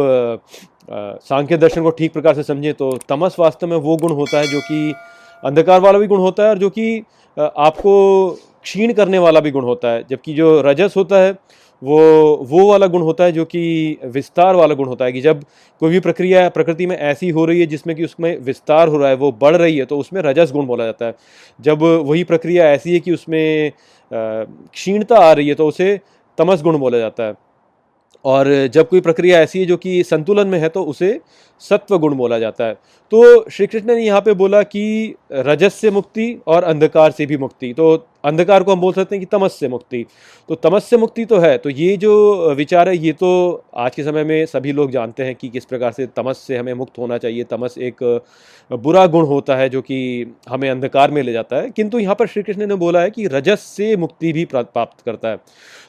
[1.24, 4.47] सांख्य दर्शन को ठीक प्रकार से समझें तो तमस वास्तव में वो गुण होता है
[4.47, 4.93] जो कि
[5.43, 7.03] अंधकार वाला भी गुण होता है और जो कि
[7.38, 7.93] आपको
[8.64, 11.34] क्षीण करने वाला भी गुण होता है। जबकि जो रजस होता है
[11.82, 12.00] वो
[12.44, 15.44] वो वाला गुण होता है जो कि विस्तार वाला गुण होता है कि जब
[15.82, 19.10] कोई भी प्रक्रिया प्रकृति में ऐसी हो रही है जिसमें कि उसमें विस्तार हो रहा
[19.10, 21.16] है, वो बढ़ रही है तो उसमें रजस गुण बोला जाता है।
[21.60, 23.72] जब वही प्रक्रिया ऐसी है कि उसमें
[24.12, 26.00] क्षीणता आ रही है तो उसे
[26.38, 27.34] तमस गुण बोला जाता है।
[28.26, 31.20] और जब कोई प्रक्रिया ऐसी है जो कि संतुलन में है तो उसे
[31.62, 32.74] सत्व गुण बोला जाता है।
[33.12, 37.38] तो श्री कृष्ण ने यहाँ पे बोला कि रजस से मुक्ति और अंधकार से भी
[37.38, 40.06] मुक्ति तो अंधकार को हम बोल सकते हैं कि तमस से मुक्ति।
[40.50, 44.04] तो तमस से मुक्ति तो है तो ये जो विचार है, ये तो आज के
[44.04, 47.18] समय में सभी लोग जानते हैं कि किस प्रकार से तमस से हमें मुक्त होना
[47.18, 48.04] चाहिए। तमस एक
[48.72, 52.28] बुरा गुण होता है जो कि हमें अंधकार में ले जाता है। किंतु यहाँ पर
[52.28, 55.38] श्री कृष्ण ने बोला है कि रजस से मुक्ति भी प्राप्त करता है।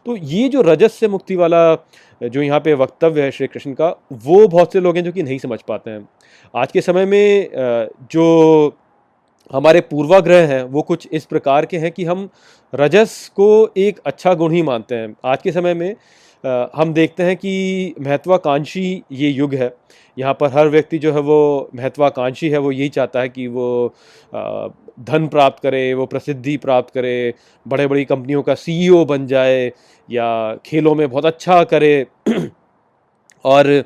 [0.07, 1.75] तो ये जो रजस से मुक्ति वाला
[2.21, 5.23] जो यहाँ पे वक्तव्य है श्री कृष्ण का, वो बहुत से लोग हैं जो कि
[5.23, 6.09] नहीं समझ पाते हैं।
[6.55, 7.49] आज के समय में
[8.13, 8.77] जो
[9.51, 12.29] हमारे पूर्वाग्रह हैं वो कुछ इस प्रकार के हैं कि हम
[12.75, 15.95] रजस को एक अच्छा गुण ही मानते हैं। आज के समय में
[16.45, 19.75] आ, हम देखते हैं कि महत्वाकांक्षी ये युग है।
[20.19, 23.95] यहाँ पर हर व्यक्ति जो है वो महत्वाकांक्षी है वो यही चाहता है कि वो
[24.35, 24.69] आ,
[25.01, 27.35] धन प्राप्त करे वो प्रसिद्धि प्राप्त करे
[27.67, 29.73] बड़े बड़ी कंपनियों का सीईओ बन जाए
[30.11, 32.07] या खेलों में बहुत अच्छा करे।
[33.45, 33.83] और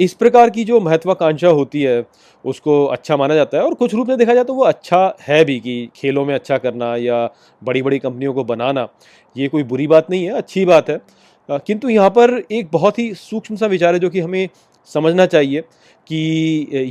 [0.00, 2.04] इस प्रकार की जो महत्वाकांक्षा होती है,
[2.44, 5.44] उसको अच्छा माना जाता है। और कुछ रूप में देखा जाए तो वो अच्छा है
[5.44, 7.28] भी कि खेलों में अच्छा करना या
[7.62, 8.88] बड़ी बड़ी कंपनियों को बनाना,
[9.36, 11.00] ये कोई बुरी बात नहीं है, अच्छी बात है।
[11.48, 14.48] किंतु यहाँ पर एक बहुत ही सूक्ष्म सा विचार है जो कि हमें
[14.90, 15.60] समझना चाहिए
[16.06, 16.16] कि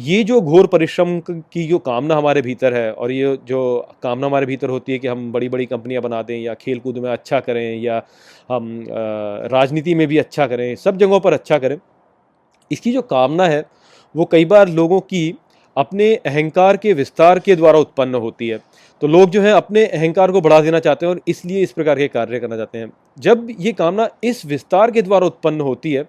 [0.02, 3.62] ये जो घोर परिश्रम की जो कामना हमारे भीतर है और ये जो
[4.04, 6.98] कामना हमारे भीतर होती है कि हम बड़ी बड़ी कंपनियाँ बना दें या खेल कूद
[6.98, 8.02] में अच्छा करें या
[8.50, 8.86] हम
[9.52, 11.78] राजनीति में भी अच्छा करें, सब जगहों पर अच्छा करें,
[12.72, 13.64] इसकी जो कामना है
[14.16, 15.34] वो कई बार लोगों की
[15.76, 18.60] अपने अहंकार के विस्तार के द्वारा उत्पन्न होती है।
[19.02, 21.98] तो लोग जो है अपने अहंकार को बढ़ा देना चाहते हैं और इसलिए इस प्रकार
[21.98, 26.04] के कार्य करना चाहते हैं। जब ये कामना इस विस्तार के द्वारा उत्पन्न होती है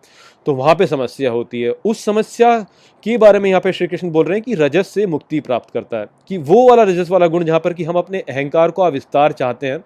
[0.46, 2.58] तो वहाँ पे समस्या होती है। उस समस्या
[3.02, 5.70] के बारे में यहाँ पे श्री कृष्ण बोल रहे हैं कि रजस से मुक्ति प्राप्त
[5.70, 8.82] करता है। कि वो वाला रजस वाला गुण जहाँ पर कि हम अपने अहंकार को
[8.82, 9.84] अविस्तार चाहते हैं,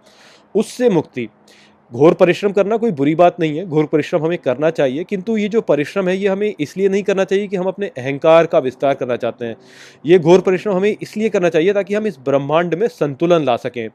[0.54, 1.28] उससे मुक्ति।
[1.92, 5.48] घोर परिश्रम करना कोई बुरी बात नहीं है, घोर परिश्रम हमें करना चाहिए, किंतु ये
[5.48, 8.94] जो परिश्रम है, ये हमें इसलिए नहीं करना चाहिए कि हम अपने अहंकार का विस्तार
[8.94, 9.56] करना चाहते हैं।
[10.04, 13.88] ये घोर परिश्रम हमें इसलिए करना चाहिए ताकि हम इस ब्रह्मांड में संतुलन ला सकें।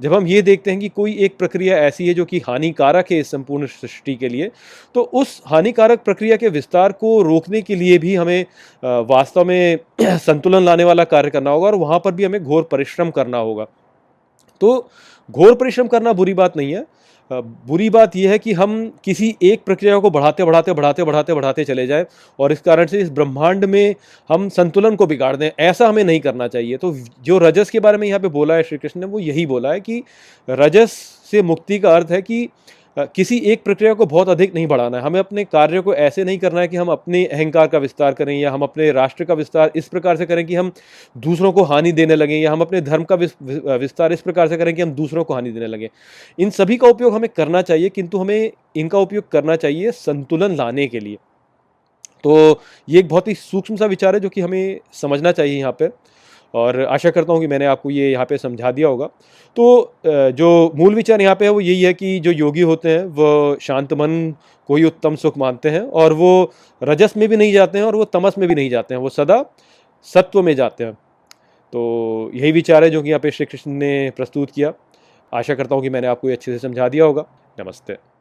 [0.00, 3.18] जब हम ये देखते हैं कि कोई एक प्रक्रिया ऐसी है जो कि हानिकारक है
[3.18, 4.50] इस संपूर्ण सृष्टि के लिए
[4.94, 8.44] तो उस हानिकारक प्रक्रिया के विस्तार को रोकने के लिए भी हमें
[8.82, 13.10] वास्तव में संतुलन लाने वाला कार्य करना होगा और वहाँ पर भी हमें घोर परिश्रम
[13.10, 13.66] करना होगा।
[14.60, 14.90] तो
[15.28, 16.84] घोर परिश्रम करना बुरी बात नहीं है
[17.30, 18.74] बुरी बात यह है कि हम
[19.04, 22.04] किसी एक प्रक्रिया को बढ़ाते बढ़ाते बढ़ाते बढ़ाते बढ़ाते चले जाएँ
[22.38, 23.94] और इस कारण से इस ब्रह्मांड में
[24.30, 26.92] हम संतुलन को बिगाड़ दें। ऐसा हमें नहीं करना चाहिए। तो
[27.24, 29.72] जो रजस के बारे में यहाँ पे बोला है श्री कृष्ण ने, वो यही बोला
[29.72, 30.02] है कि
[30.48, 30.92] रजस
[31.30, 32.48] से मुक्ति का अर्थ है कि
[32.96, 36.38] किसी एक प्रक्रिया को बहुत अधिक नहीं बढ़ाना है। हमें अपने कार्य को ऐसे नहीं
[36.38, 39.72] करना है कि हम अपने अहंकार का विस्तार करें या हम अपने राष्ट्र का विस्तार
[39.76, 40.72] इस प्रकार से करें कि हम
[41.16, 44.74] दूसरों को हानि देने लगें या हम अपने धर्म का विस्तार इस प्रकार से करें
[44.74, 45.88] कि हम दूसरों को हानि देने लगें।
[46.38, 50.86] इन सभी का उपयोग हमें करना चाहिए, किंतु हमें इनका उपयोग करना चाहिए संतुलन लाने
[50.86, 51.16] के लिए।
[52.24, 55.72] तो ये एक बहुत ही सूक्ष्म सा विचार है जो कि हमें समझना चाहिए यहाँ
[55.72, 55.96] पर
[56.56, 59.06] और आशा करता हूँ कि मैंने आपको ये यहाँ पे समझा दिया होगा।
[59.56, 63.04] तो जो मूल विचार यहाँ पे है वो यही है कि जो योगी होते हैं,
[63.06, 64.34] वो शांत मन
[64.68, 66.52] को ही उत्तम सुख मानते हैं और वो
[66.82, 69.08] रजस में भी नहीं जाते हैं और वो तमस में भी नहीं जाते हैं, वो
[69.10, 69.44] सदा
[70.08, 70.92] सत्व में जाते हैं।
[71.72, 74.72] तो यही विचार है जो कि यहाँ पे श्री कृष्ण ने प्रस्तुत किया।
[75.32, 77.24] आशा करता हूँ कि मैंने आपको ये अच्छे से समझा दिया होगा।
[77.56, 78.15] नमस्ते।